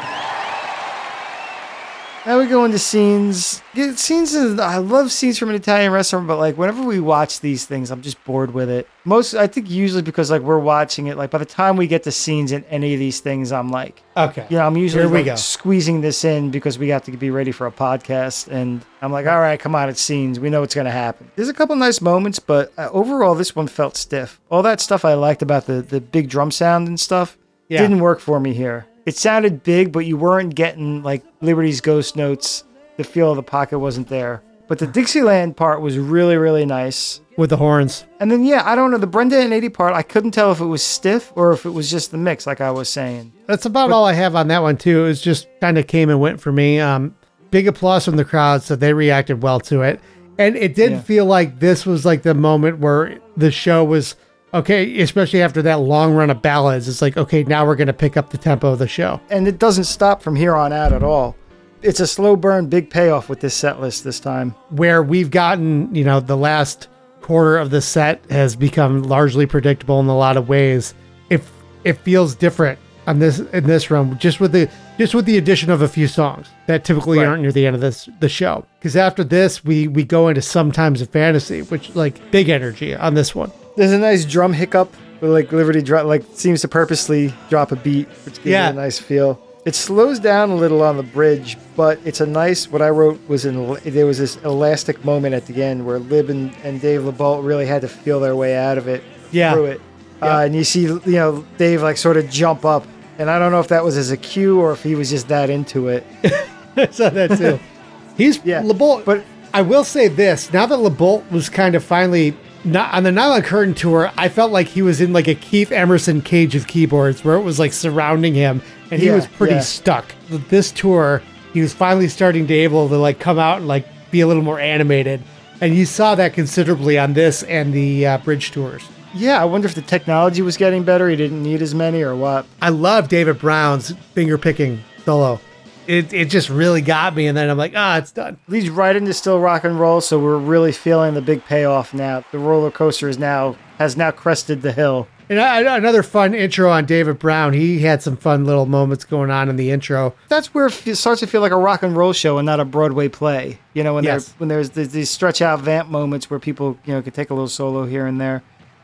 [2.24, 3.64] Now we go into scenes.
[3.96, 4.36] Scenes.
[4.36, 7.90] Is, I love scenes from an Italian restaurant, but like whenever we watch these things,
[7.90, 8.88] I'm just bored with it.
[9.06, 11.18] Most, I think, usually because like we're watching it.
[11.18, 14.04] Like by the time we get to scenes in any of these things, I'm like,
[14.16, 14.46] Okay.
[14.52, 15.36] you know, I'm usually Here we like, go.
[15.36, 19.26] squeezing this in because we have to be ready for a podcast, and I'm like,
[19.26, 20.40] all right, come on, it's scenes.
[20.40, 21.32] We know what's gonna happen.
[21.36, 24.40] There's a couple nice moments, but uh, overall, this one felt stiff.
[24.52, 27.36] All that stuff I liked about the the big drum sound and stuff
[27.68, 27.82] Yeah.
[27.82, 28.86] didn't work for me here.
[29.12, 32.64] It sounded big, but you weren't getting like Liberty's ghost notes.
[32.96, 34.42] The feel of the pocket wasn't there.
[34.70, 37.20] But the Dixieland part was really, really nice.
[37.36, 38.06] With the horns.
[38.22, 38.98] And then, yeah, I don't know.
[38.98, 41.72] The Brenda and Eddie part, I couldn't tell if it was stiff or if it
[41.72, 43.34] was just the mix, like I was saying.
[43.48, 45.02] That's about all I have on that one too.
[45.04, 46.80] It was just kind of came and went for me.
[46.80, 47.14] Um,
[47.50, 50.00] big applause from the crowd, so they reacted well to it,
[50.38, 51.02] and it did Yeah.
[51.02, 54.16] feel like this was like the moment where the show was
[54.54, 56.88] okay, especially after that long run of ballads.
[56.88, 59.20] It's like okay, now we're gonna pick up the tempo of the show.
[59.30, 61.36] And it doesn't stop from here on out at all.
[61.82, 64.52] It's a slow burn, big payoff with this set list this time.
[64.70, 66.88] Where we've gotten, you know, the last
[67.22, 70.94] quarter of the set has become largely predictable in a lot of ways.
[71.30, 71.42] It
[71.84, 72.78] it feels different
[73.08, 76.08] on this in this run, just with the just with the addition of a few
[76.08, 77.28] songs that typically Right.
[77.28, 78.64] aren't near the end of this the show.
[78.80, 83.16] Because after this, we we go into sometimes a fantasy, which like big energy on
[83.16, 83.52] this one.
[83.76, 87.76] There's a nice drum hiccup where like Liberty drop like seems to purposely drop a
[87.76, 88.68] beat, which gives Yeah.
[88.68, 89.40] it a nice feel.
[89.64, 92.72] It slows down a little on the bridge, but it's a nice.
[92.72, 96.30] What I wrote was in there was this elastic moment at the end where Lib
[96.32, 99.54] and, and Dave Lebolt really had to feel their way out of it Yeah.
[99.54, 99.82] through it.
[100.22, 102.88] uh, and you see you know Dave like sort of jump up,
[103.20, 105.28] and I don't know if that was as a cue or if he was just
[105.28, 106.04] that into it.
[106.76, 107.60] I saw that too.
[108.18, 112.36] He's Yeah, Lebolt, but- I will say this: now that Lebolt was kind of finally
[112.64, 115.72] not on the Nylon Curtain tour, I felt like he was in like a Keith
[115.72, 119.56] Emerson cage of keyboards, where it was like surrounding him, and he Yeah, was pretty
[119.56, 119.60] yeah.
[119.62, 120.14] stuck.
[120.30, 121.22] This tour,
[121.54, 124.44] he was finally starting to able to like come out and like be a little
[124.44, 125.22] more animated,
[125.60, 128.84] and you saw that considerably on this and the uh, bridge tours.
[129.14, 131.10] Yeah, I wonder if the technology was getting better.
[131.10, 132.46] He didn't need as many or what.
[132.62, 135.42] I love David Brown's finger picking solo.
[135.88, 138.38] It, it just really got me, and then I'm like, ah, it's done.
[138.48, 142.24] leads right into still rock and roll so we're really feeling the big payoff now
[142.32, 146.70] the roller coaster is now has now crested the hill And I, another fun intro
[146.70, 147.54] on David Brown.
[147.54, 150.14] He had some fun little moments going on in the intro.
[150.28, 152.66] that's where it starts to feel like a rock and roll show and not a
[152.66, 154.28] broadway play you know when Yes.
[154.28, 157.34] there when there's these stretch out vamp moments where people you know can take a
[157.34, 158.44] little solo here and there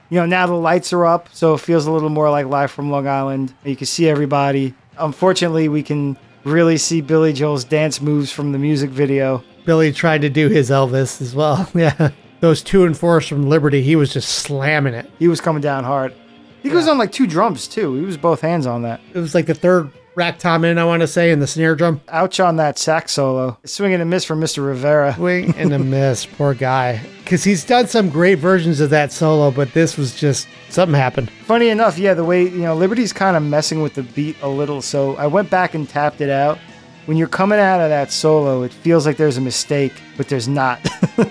[0.09, 2.71] you know now the lights are up so it feels a little more like live
[2.71, 6.17] from long island you can see everybody unfortunately we can
[6.47, 10.69] really see billy joel's dance moves from the music video Billy tried to do his
[10.69, 11.69] Elvis as well.
[11.75, 12.11] Yeah.
[12.39, 15.11] Those two and fours from Liberty, he was just slamming it.
[15.19, 16.13] he was coming down hard
[16.63, 19.35] he goes on like two drums too he was both hands on that It was
[19.35, 22.01] like the third rack tom in, I want to say, in the snare drum.
[22.09, 23.57] Ouch on that sax solo.
[23.65, 24.65] Swing and a miss from Mr.
[24.65, 25.15] Rivera.
[25.17, 26.99] Wing and a miss, poor guy.
[27.23, 31.29] Because he's done some great versions of that solo, but this was just something happened.
[31.45, 34.47] Funny enough, yeah, the way, you know, Liberty's kind of messing with the beat a
[34.47, 34.81] little.
[34.81, 36.57] So I went back and tapped it out.
[37.05, 40.47] When you're coming out of that solo, it feels like there's a mistake, but there's
[40.47, 40.81] not.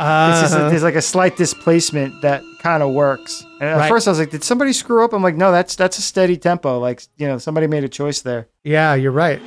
[0.00, 0.70] Just that uh-huh.
[0.70, 3.44] there's like a slight displacement that kind of works.
[3.60, 3.88] And at Right.
[3.88, 5.12] first I was like, did somebody screw up?
[5.12, 6.78] I'm like, no, that's that's a steady tempo.
[6.78, 8.46] Like, you know, somebody made a choice there.
[8.64, 9.40] Yeah, you're right.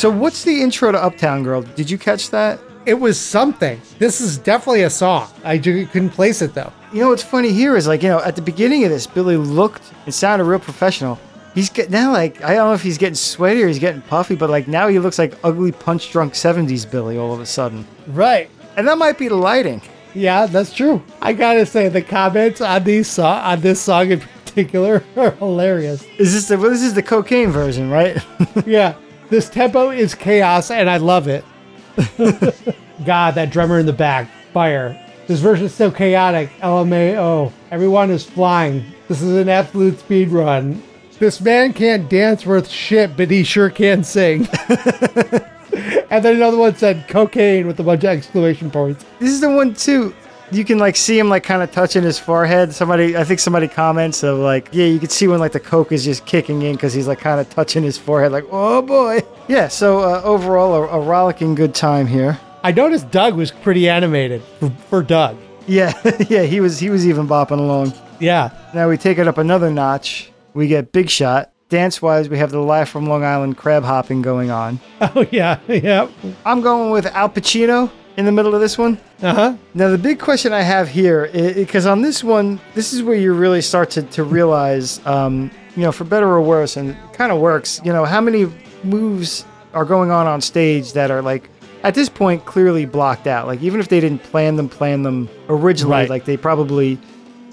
[0.00, 1.60] So what's the intro to Uptown Girl?
[1.60, 2.58] Did you catch that?
[2.86, 3.78] It was something.
[3.98, 5.28] This is definitely a song.
[5.44, 6.72] I ju- couldn't place it though.
[6.90, 9.36] You know what's funny here is like you know at the beginning of this, Billy
[9.36, 11.18] looked and sounded real professional.
[11.54, 14.36] He's get, now like I don't know if he's getting sweaty or he's getting puffy,
[14.36, 17.86] but like now he looks like ugly punch drunk '70s Billy all of a sudden,
[18.06, 18.48] Right.
[18.78, 19.82] and that might be the lighting.
[20.14, 21.02] Yeah, that's true.
[21.20, 26.02] I gotta say the comments on these so- on this song in particular are hilarious.
[26.16, 28.16] Is this the well, this is the cocaine version, right?
[28.66, 28.94] Yeah,
[29.30, 31.44] this tempo is chaos, and I love it.
[33.04, 35.00] God, that drummer in the back, fire.
[35.26, 36.50] This version is so chaotic.
[36.60, 37.52] LMAO.
[37.70, 38.84] Everyone is flying.
[39.08, 40.82] This is an absolute speed run.
[41.18, 44.48] This man can't dance worth shit, but he sure can sing.
[44.68, 49.04] and then another one said cocaine with a bunch of exclamation points.
[49.18, 50.14] this is the one too.
[50.52, 52.74] You can like see him like kind of touching his forehead.
[52.74, 55.92] Somebody, I think somebody comments of like, yeah, you can see when like the coke
[55.92, 59.20] is just kicking in because he's like kind of touching his forehead, like, oh boy.
[59.48, 59.68] Yeah.
[59.68, 62.38] So uh, overall, a, a rollicking good time here.
[62.62, 65.36] I noticed Doug was pretty animated for, for Doug.
[65.66, 65.92] Yeah,
[66.28, 67.92] yeah, he was he was even bopping along.
[68.18, 68.50] Yeah.
[68.74, 70.30] Now we take it up another notch.
[70.52, 71.52] We get Big Shot.
[71.68, 74.80] Dance wise, we have the live from Long Island crab hopping going on.
[75.00, 75.60] Oh, yeah.
[75.68, 76.08] Yeah.
[76.44, 77.90] I'm going with Al Pacino
[78.20, 78.96] in the middle of this one.
[79.22, 79.56] Uh huh.
[79.74, 83.32] Now the big question I have here, because on this one, this is where you
[83.34, 87.32] really start to, to realize, um, you know, for better or worse, and it kind
[87.32, 87.80] of works.
[87.84, 88.46] You know, how many
[88.84, 89.44] moves
[89.74, 91.48] are going on on stage that are like
[91.82, 93.46] at this point clearly blocked out.
[93.46, 96.10] Like even if they didn't plan them, plan them originally, Right.
[96.10, 96.98] like they probably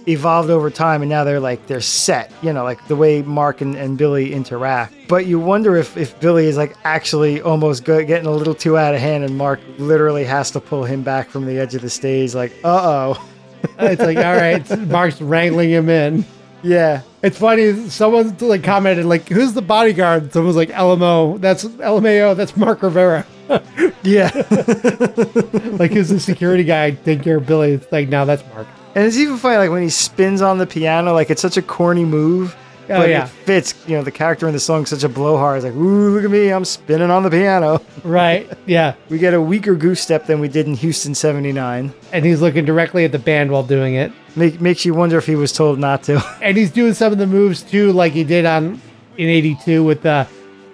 [0.07, 3.61] evolved over time and now they're like they're set you know like the way mark
[3.61, 8.03] and, and billy interact but you wonder if, if billy is like actually almost go,
[8.05, 11.29] getting a little too out of hand and mark literally has to pull him back
[11.29, 13.21] from the edge of the stage like uh-oh
[13.79, 16.25] It's like, all right, Mark's wrangling him in.
[16.63, 17.89] yeah It's funny.
[17.89, 22.35] Someone like commented, like, "Who's the bodyguard?" Someone's like, "LMO." That's LMAO.
[22.35, 23.25] That's Mark Rivera.
[24.03, 24.29] yeah
[25.79, 27.73] like, who's the security guy taking care of Billy?
[27.73, 28.67] It's like, now that's Mark.
[28.95, 31.61] And it's even funny like when he spins on the piano like it's such a
[31.61, 32.55] corny move
[32.89, 33.25] Oh, but yeah.
[33.25, 36.09] it fits you know the character in the song such a blowhard it's like ooh
[36.15, 38.49] look at me i'm spinning on the piano Right?
[38.65, 38.95] Yeah.
[39.09, 42.63] we get a weaker goose step than we did in houston 79 And he's looking
[42.63, 44.13] directly at the band while doing it.
[44.37, 47.17] Make, makes you wonder if he was told not to And he's doing some of
[47.17, 48.79] the moves too, like he did on
[49.17, 50.25] in '82 with the,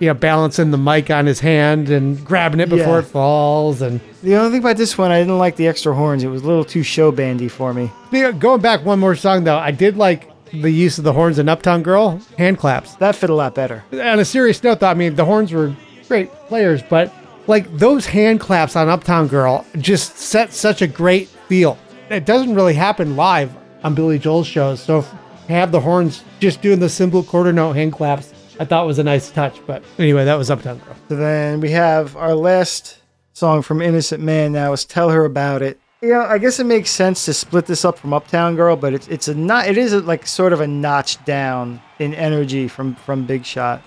[0.04, 2.99] you know, balancing the mic on his hand and grabbing it before Yeah.
[2.99, 3.82] it falls.
[3.82, 6.24] And The only thing about this one, I didn't like the extra horns.
[6.24, 7.91] It was a little too show bandy for me.
[8.39, 11.49] Going back one more song though, I did like the use of the horns in
[11.49, 12.93] Uptown Girl hand claps.
[12.95, 13.84] That fit a lot better.
[13.91, 15.74] on a serious note, though, I mean, the horns were
[16.08, 17.12] great players, but
[17.47, 21.78] like those hand claps on Uptown Girl just set such a great feel.
[22.10, 23.51] It doesn't really happen live
[23.84, 24.82] on Billy Joel's shows.
[24.82, 25.04] So
[25.49, 29.04] have the horns just doing the simple quarter note hand claps, I thought was a
[29.04, 29.60] nice touch.
[29.66, 30.95] But anyway, that was Uptown Girl.
[31.10, 32.99] So then we have our last
[33.34, 35.80] song from Innocent Man now is Tell Her About It.
[36.01, 38.93] You know, I guess it makes sense to split this up from Uptown Girl, but
[38.93, 42.68] it's it's a not it is a, like sort of a notch down in energy
[42.68, 43.82] from from Big Shot.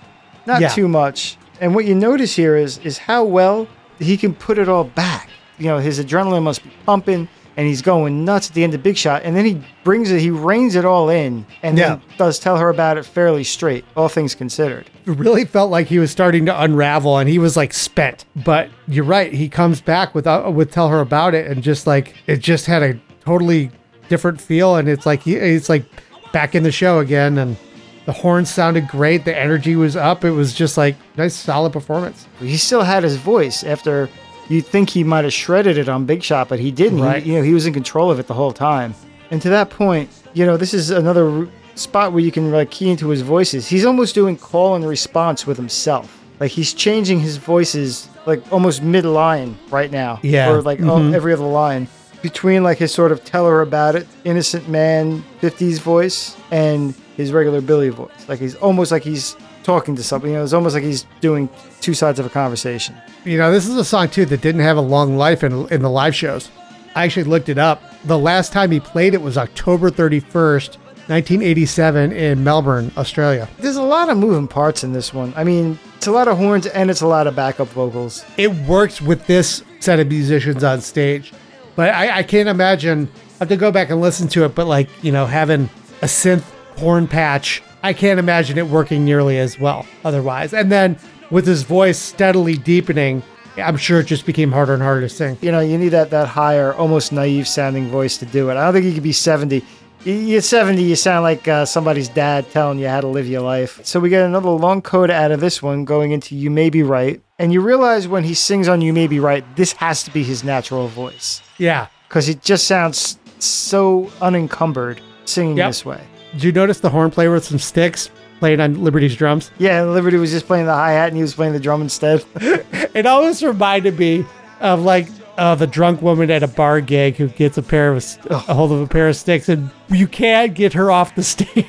[0.46, 0.68] Not Yeah.
[0.68, 1.36] too much.
[1.60, 5.28] And what you notice here is is how well he can put it all back.
[5.58, 8.82] You know, his adrenaline must be pumping and he's going nuts at the end of
[8.82, 11.88] Big Shot and then he brings it he reins it all in and Yeah.
[11.96, 14.90] then does tell her about it fairly straight, all things considered.
[15.06, 18.24] It really felt like he was starting to unravel and he was like spent.
[18.34, 19.32] But you're right.
[19.32, 22.66] He comes back with, uh, with Tell Her About It and just like, it just
[22.66, 23.70] had a totally
[24.08, 24.76] different feel.
[24.76, 25.84] And it's like, he, it's like
[26.32, 27.38] back in the show again.
[27.38, 27.56] And
[28.04, 29.24] the horns sounded great.
[29.24, 30.24] The energy was up.
[30.24, 32.26] It was just like nice, solid performance.
[32.40, 34.08] he still had his voice after
[34.48, 36.98] you'd think he might have shredded it on Big Shot, but he didn't.
[37.22, 38.94] He- you know, he was in control of it the whole time.
[39.30, 42.70] And to that point, you know, this is another r- spot where you can like
[42.70, 43.66] key into his voices.
[43.66, 46.22] He's almost doing call and response with himself.
[46.38, 50.20] Like he's changing his voices like almost mid line right now.
[50.22, 50.50] Yeah.
[50.50, 51.88] Or like oh, every other line.
[52.22, 57.32] Between like his sort of tell her about it, innocent man 50s voice and his
[57.32, 58.28] regular Billy voice.
[58.28, 60.30] Like he's almost like he's talking to something.
[60.30, 61.48] You know, it's almost like he's doing
[61.80, 62.94] two sides of a conversation.
[63.26, 65.82] You know, this is a song too that didn't have a long life in, in
[65.82, 66.48] the live shows.
[66.94, 67.82] I actually looked it up.
[68.04, 70.76] The last time he played it was October 31st,
[71.08, 73.48] 1987 in Melbourne, Australia.
[73.58, 75.34] There's a lot of moving parts in this one.
[75.34, 78.24] I mean, it's a lot of horns and it's a lot of backup vocals.
[78.36, 81.32] it works with this set of musicians on stage.
[81.74, 83.10] But I, I can't imagine.
[83.16, 84.54] I have to go back and listen to it.
[84.54, 85.68] But like you know, having
[86.00, 86.44] a synth
[86.78, 90.54] horn patch, I can't imagine it working nearly as well otherwise.
[90.54, 90.96] And then
[91.30, 93.22] with his voice steadily deepening,
[93.56, 95.38] I'm sure it just became harder and harder to sing.
[95.40, 98.56] You know, you need that that higher, almost naive sounding voice to do it.
[98.56, 99.60] I don't think you could be 70.
[100.04, 103.40] Y- You're 70, you sound like uh, somebody's dad telling you how to live your
[103.40, 103.80] life.
[103.84, 106.82] So we get another long coda out of this one going into You May Be
[106.84, 107.20] Right.
[107.38, 110.22] And you realize when he sings on You May Be Right, this has to be
[110.22, 111.40] his natural voice.
[111.58, 111.88] Yeah.
[112.08, 115.68] Because it just sounds so unencumbered singing Yep.
[115.70, 116.00] this way.
[116.34, 119.50] Did you notice the horn player with some sticks playing on Liberty's drums?
[119.58, 122.24] Yeah, Liberty was just playing the hi hat and he was playing the drum instead.
[122.96, 124.24] It always reminded me
[124.60, 128.02] of like uh, the drunk woman at a bar gig who gets a pair of
[128.30, 131.66] a hold of a pair of sticks, and you can't get her off the stage.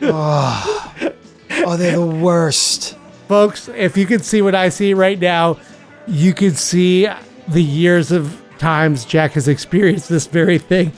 [0.00, 2.96] oh, they're the worst.
[3.26, 5.58] Folks, if you can see what I see right now,
[6.06, 7.08] you can see
[7.48, 10.92] the years of times Jack has experienced this very thing.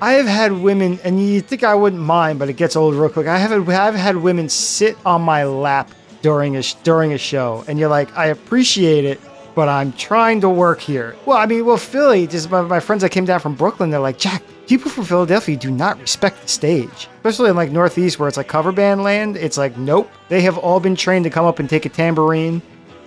[0.00, 3.08] I have had women, and you think I wouldn't mind, but it gets old real
[3.08, 3.26] quick.
[3.26, 5.90] I have I've had women sit on my lap
[6.22, 9.20] during a during a show, and you're like, I appreciate it,
[9.54, 11.16] but I'm trying to work here.
[11.26, 14.00] Well, I mean, well, Philly, just my, my friends that came down from Brooklyn, they're
[14.00, 18.28] like, Jack, people from Philadelphia do not respect the stage, especially in like Northeast where
[18.28, 19.36] it's like cover band land.
[19.36, 22.60] It's like, nope, they have all been trained to come up and take a tambourine.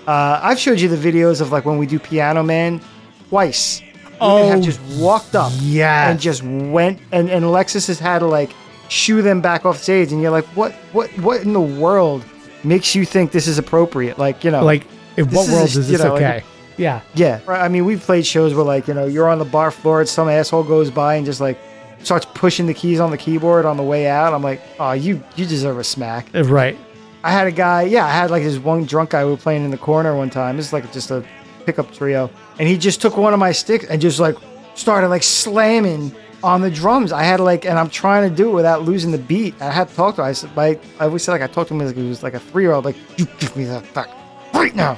[0.07, 2.81] Uh, I've showed you the videos of like when we do Piano Man
[3.29, 3.81] twice.
[4.20, 6.09] Women Oh, have just walked up yes.
[6.09, 8.51] and just went and, and Alexis has had to like
[8.89, 12.24] shoo them back off stage and you're like what what what in the world
[12.63, 14.86] makes you think this is appropriate like you know Like,
[15.18, 16.43] in what is world sh- is this know, like- okay?
[16.78, 17.01] yeah.
[17.13, 19.72] yeah right, i mean we've played shows where like you know you're on the bar
[19.72, 21.59] floor and some asshole goes by and just like
[22.01, 25.22] starts pushing the keys on the keyboard on the way out i'm like oh you
[25.36, 26.78] you deserve a smack Uh, Right.
[27.24, 29.65] I had a guy, yeah, I had like this one drunk guy we were playing
[29.65, 30.59] in the corner one time.
[30.59, 31.26] It's like just a
[31.68, 32.32] pickup trio.
[32.59, 34.38] And he just took one of my sticks and just like
[34.74, 37.11] started like slamming on the drums.
[37.11, 39.53] I had like, and I'm trying to do it without losing the beat.
[39.61, 40.28] I had to talk to him.
[40.30, 42.34] I said, I, I always said like I talked to him like he was like
[42.34, 44.09] a three year old, like, you give me that back
[44.53, 44.97] right now.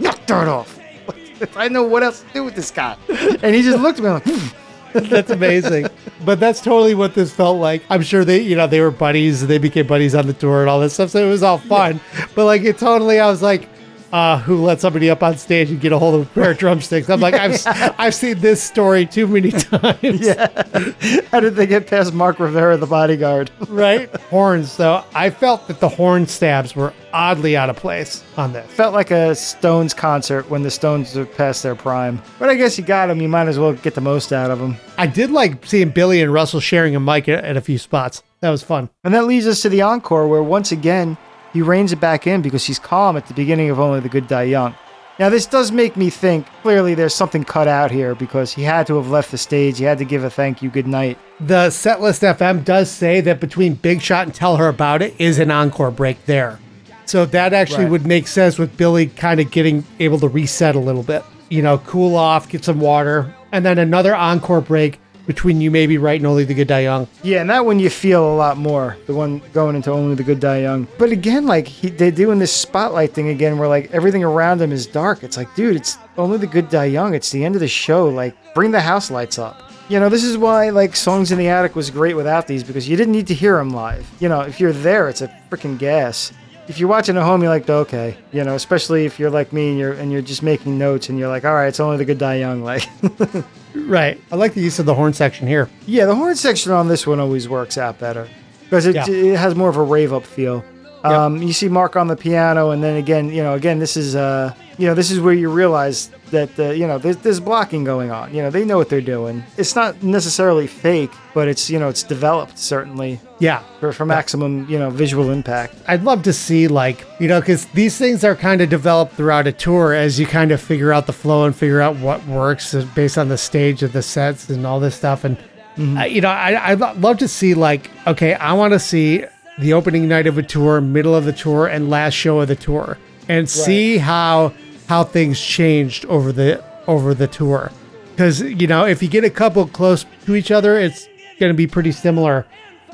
[0.00, 0.78] Knock that off.
[1.56, 2.96] I know what else to do with this guy.
[3.42, 4.48] And he just looked at me like, "Hmm."
[5.08, 5.86] That's amazing.
[6.24, 7.82] but that's totally what this felt like.
[7.90, 9.46] I'm sure they, you know, they were buddies.
[9.46, 11.10] They became buddies on the tour and all this stuff.
[11.10, 12.00] So it was all fun.
[12.34, 13.68] But like, it totally, I was like,
[14.12, 16.58] uh, who let somebody up on stage and get a hold of a pair of
[16.58, 17.08] drumsticks?
[17.10, 17.60] I'm like, I've,
[17.98, 20.28] I've seen this story too many times.
[21.30, 23.50] how did they get past Mark Rivera, the bodyguard?
[23.68, 24.10] Right?
[24.22, 25.04] Horns, though.
[25.14, 28.68] I felt that the horn stabs were oddly out of place on this.
[28.72, 32.20] Felt like a Stones concert when the Stones are past their prime.
[32.38, 33.20] But I guess you got them.
[33.20, 34.76] You might as well get the most out of them.
[34.96, 38.22] I did like seeing Billy and Russell sharing a mic at, at a few spots.
[38.40, 38.88] That was fun.
[39.04, 41.16] And that leads us to the encore, where once again
[41.52, 44.28] he reins it back in because he's calm at the beginning of Only the Good
[44.28, 44.74] Die Young.
[45.18, 48.86] Now, this does make me think clearly there's something cut out here because he had
[48.86, 49.78] to have left the stage.
[49.78, 51.18] He had to give a thank you, good night.
[51.40, 55.40] The Setlist FM does say that between Big Shot and Tell Her About It is
[55.40, 56.60] an encore break there.
[57.04, 57.90] So that actually Right.
[57.92, 61.24] would make sense with Billy kind of getting able to reset a little bit.
[61.48, 65.98] You know, cool off, get some water, and then another encore break between you maybe
[65.98, 67.06] right and Only the Good Die Young.
[67.22, 68.96] Yeah, and that one you feel a lot more.
[69.06, 70.88] The one going into Only the Good Die Young.
[70.96, 74.72] But again, like he, they're doing this spotlight thing again, where like everything around him
[74.72, 75.22] is dark.
[75.22, 77.14] It's like, dude, it's Only the Good Die Young.
[77.14, 78.08] It's the end of the show.
[78.08, 79.70] Like, bring the house lights up.
[79.90, 82.88] You know, this is why like Songs in the Attic was great without these because
[82.88, 84.10] you didn't need to hear them live.
[84.20, 86.32] You know, if you're there, it's a freaking gas.
[86.68, 89.70] If you're watching at home, you're like, okay, you know, especially if you're like me
[89.70, 92.06] and you're and you're just making notes and you're like, all right, it's only the
[92.06, 92.62] good die young.
[92.62, 92.88] Like,
[93.74, 94.20] Right.
[94.32, 95.68] I like the use of the horn section here.
[95.86, 98.28] Yeah, the horn section on this one always works out better
[98.64, 99.08] because it, Yeah.
[99.08, 100.64] it has more of a rave up feel.
[101.04, 104.16] Um, You see Mark on the piano, and then again, you know, again, this is
[104.16, 107.84] uh, you know, this is where you realize that uh, you know there's, there's blocking
[107.84, 108.34] going on.
[108.34, 109.42] You know, they know what they're doing.
[109.56, 113.62] It's not necessarily fake, but it's you know it's developed certainly Yeah.
[113.80, 115.74] for, for maximum you know visual impact.
[115.86, 119.46] I'd love to see like you know because these things are kind of developed throughout
[119.46, 122.74] a tour as you kind of figure out the flow and figure out what works
[122.74, 125.36] uh, based on the stage of the sets and all this stuff and
[125.78, 129.24] uh, you know I I'd love to see like okay I want to see
[129.58, 132.56] the opening night of a tour middle of the tour and last show of the
[132.56, 132.96] tour
[133.28, 134.52] and see how
[134.88, 137.70] how things changed over the over the tour
[138.14, 141.08] because you know if you get a couple close to each other it's
[141.40, 142.46] going to be pretty similar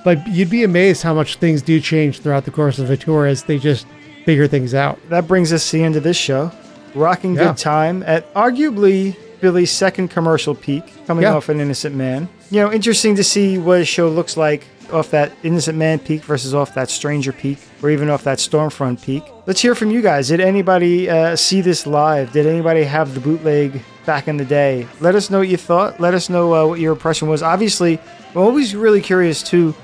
[0.05, 3.27] but you'd be amazed how much things do change throughout the course of a tour
[3.27, 3.87] as they just
[4.27, 4.99] figure things out.
[5.09, 6.53] That brings us to the end of this show.
[6.95, 7.45] Rocking Yeah.
[7.49, 11.35] good time at arguably Billy's second commercial peak, coming Yeah.
[11.35, 12.29] off an Innocent Man.
[12.51, 16.23] You know, interesting to see what a show looks like off that Innocent Man peak
[16.23, 19.23] versus off that Stranger peak, or even off that Storm Front peak.
[19.47, 20.29] Let's hear from you guys.
[20.29, 22.33] Did anybody uh, see this live?
[22.33, 24.87] Did anybody have the bootleg back in the day?
[25.01, 26.01] Let us know what you thought.
[26.01, 27.43] Let us know uh, what your impression was.
[27.43, 27.99] Obviously,
[28.31, 29.75] I'm always really curious too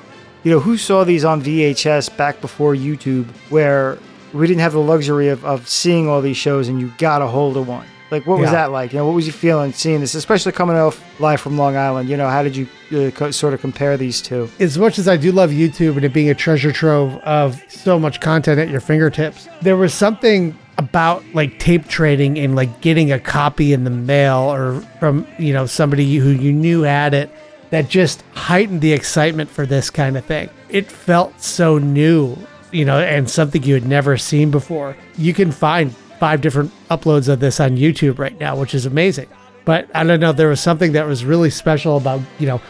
[0.42, 3.98] you know, who saw these on VHS back before YouTube, where
[4.32, 7.26] we didn't have the luxury of, of seeing all these shows and you got a
[7.26, 7.86] hold of one?
[8.10, 8.92] Like, what was that like?
[8.92, 12.08] You know, what was you feeling seeing this, especially coming off live from Long Island?
[12.08, 14.50] You know, how did you uh, co- sort of compare these two?
[14.58, 17.98] As much as I do love YouTube and it being a treasure trove of so
[17.98, 23.12] much content at your fingertips, there was something about like tape trading and like getting
[23.12, 27.30] a copy in the mail or from, you know, somebody who you knew had it
[27.70, 30.50] that just heightened the excitement for this kind of thing.
[30.68, 32.36] It felt so new,
[32.72, 34.96] you know, and something you had never seen before.
[35.16, 39.26] You can find five different uploads of this on YouTube right now, which is amazing.
[39.64, 42.60] But I don't know, there was something that was really special about, you know,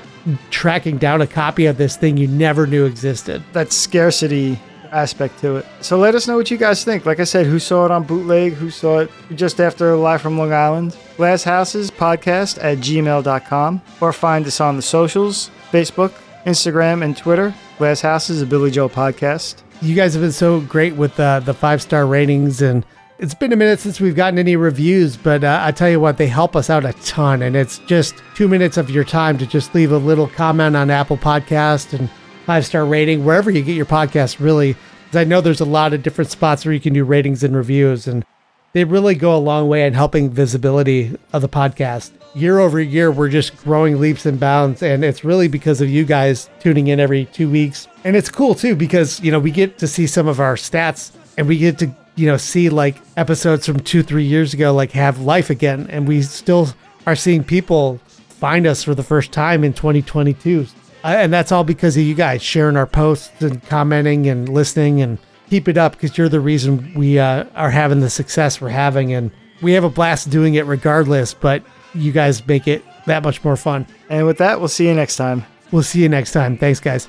[0.50, 3.42] tracking down a copy of this thing you never knew existed.
[3.52, 4.58] That scarcity
[4.92, 5.66] aspect to it.
[5.80, 7.06] So let us know what you guys think.
[7.06, 8.54] Like I said, who saw it on bootleg?
[8.54, 10.96] Who saw it just after Live from Long Island?
[11.16, 16.12] Glass Houses podcast at gmail.com or find us on the socials Facebook,
[16.44, 17.54] Instagram, and Twitter.
[17.78, 19.62] Glass Houses, a Billy Joel podcast.
[19.80, 22.84] You guys have been so great with uh, the five star ratings, and
[23.20, 26.16] it's been a minute since we've gotten any reviews, but uh, I tell you what,
[26.16, 27.42] they help us out a ton.
[27.42, 30.88] And it's just two minutes of your time to just leave a little comment on
[30.88, 32.08] Apple Podcast and
[32.46, 34.40] five star rating wherever you get your podcast.
[34.40, 34.74] Really,
[35.12, 38.08] I know there's a lot of different spots where you can do ratings and reviews,
[38.08, 38.24] and
[38.72, 42.12] they really go a long way in helping visibility of the podcast.
[42.34, 46.06] Year over year, we're just growing leaps and bounds, and it's really because of you
[46.06, 47.86] guys tuning in every two weeks.
[48.02, 51.12] And it's cool too because you know we get to see some of our stats,
[51.36, 54.92] and we get to you know see like episodes from two, three years ago like
[54.92, 56.68] have life again, and we still
[57.06, 57.98] are seeing people
[58.28, 60.66] find us for the first time in 2022.
[61.02, 65.00] Uh, and that's all because of you guys sharing our posts and commenting and listening
[65.00, 65.18] and
[65.48, 69.12] keep it up because you're the reason we uh, are having the success we're having
[69.14, 69.30] and
[69.62, 71.62] we have a blast doing it regardless but
[71.94, 75.16] you guys make it that much more fun And with that, we'll see you next
[75.16, 75.44] time.
[75.72, 77.08] we'll see you next time thanks guys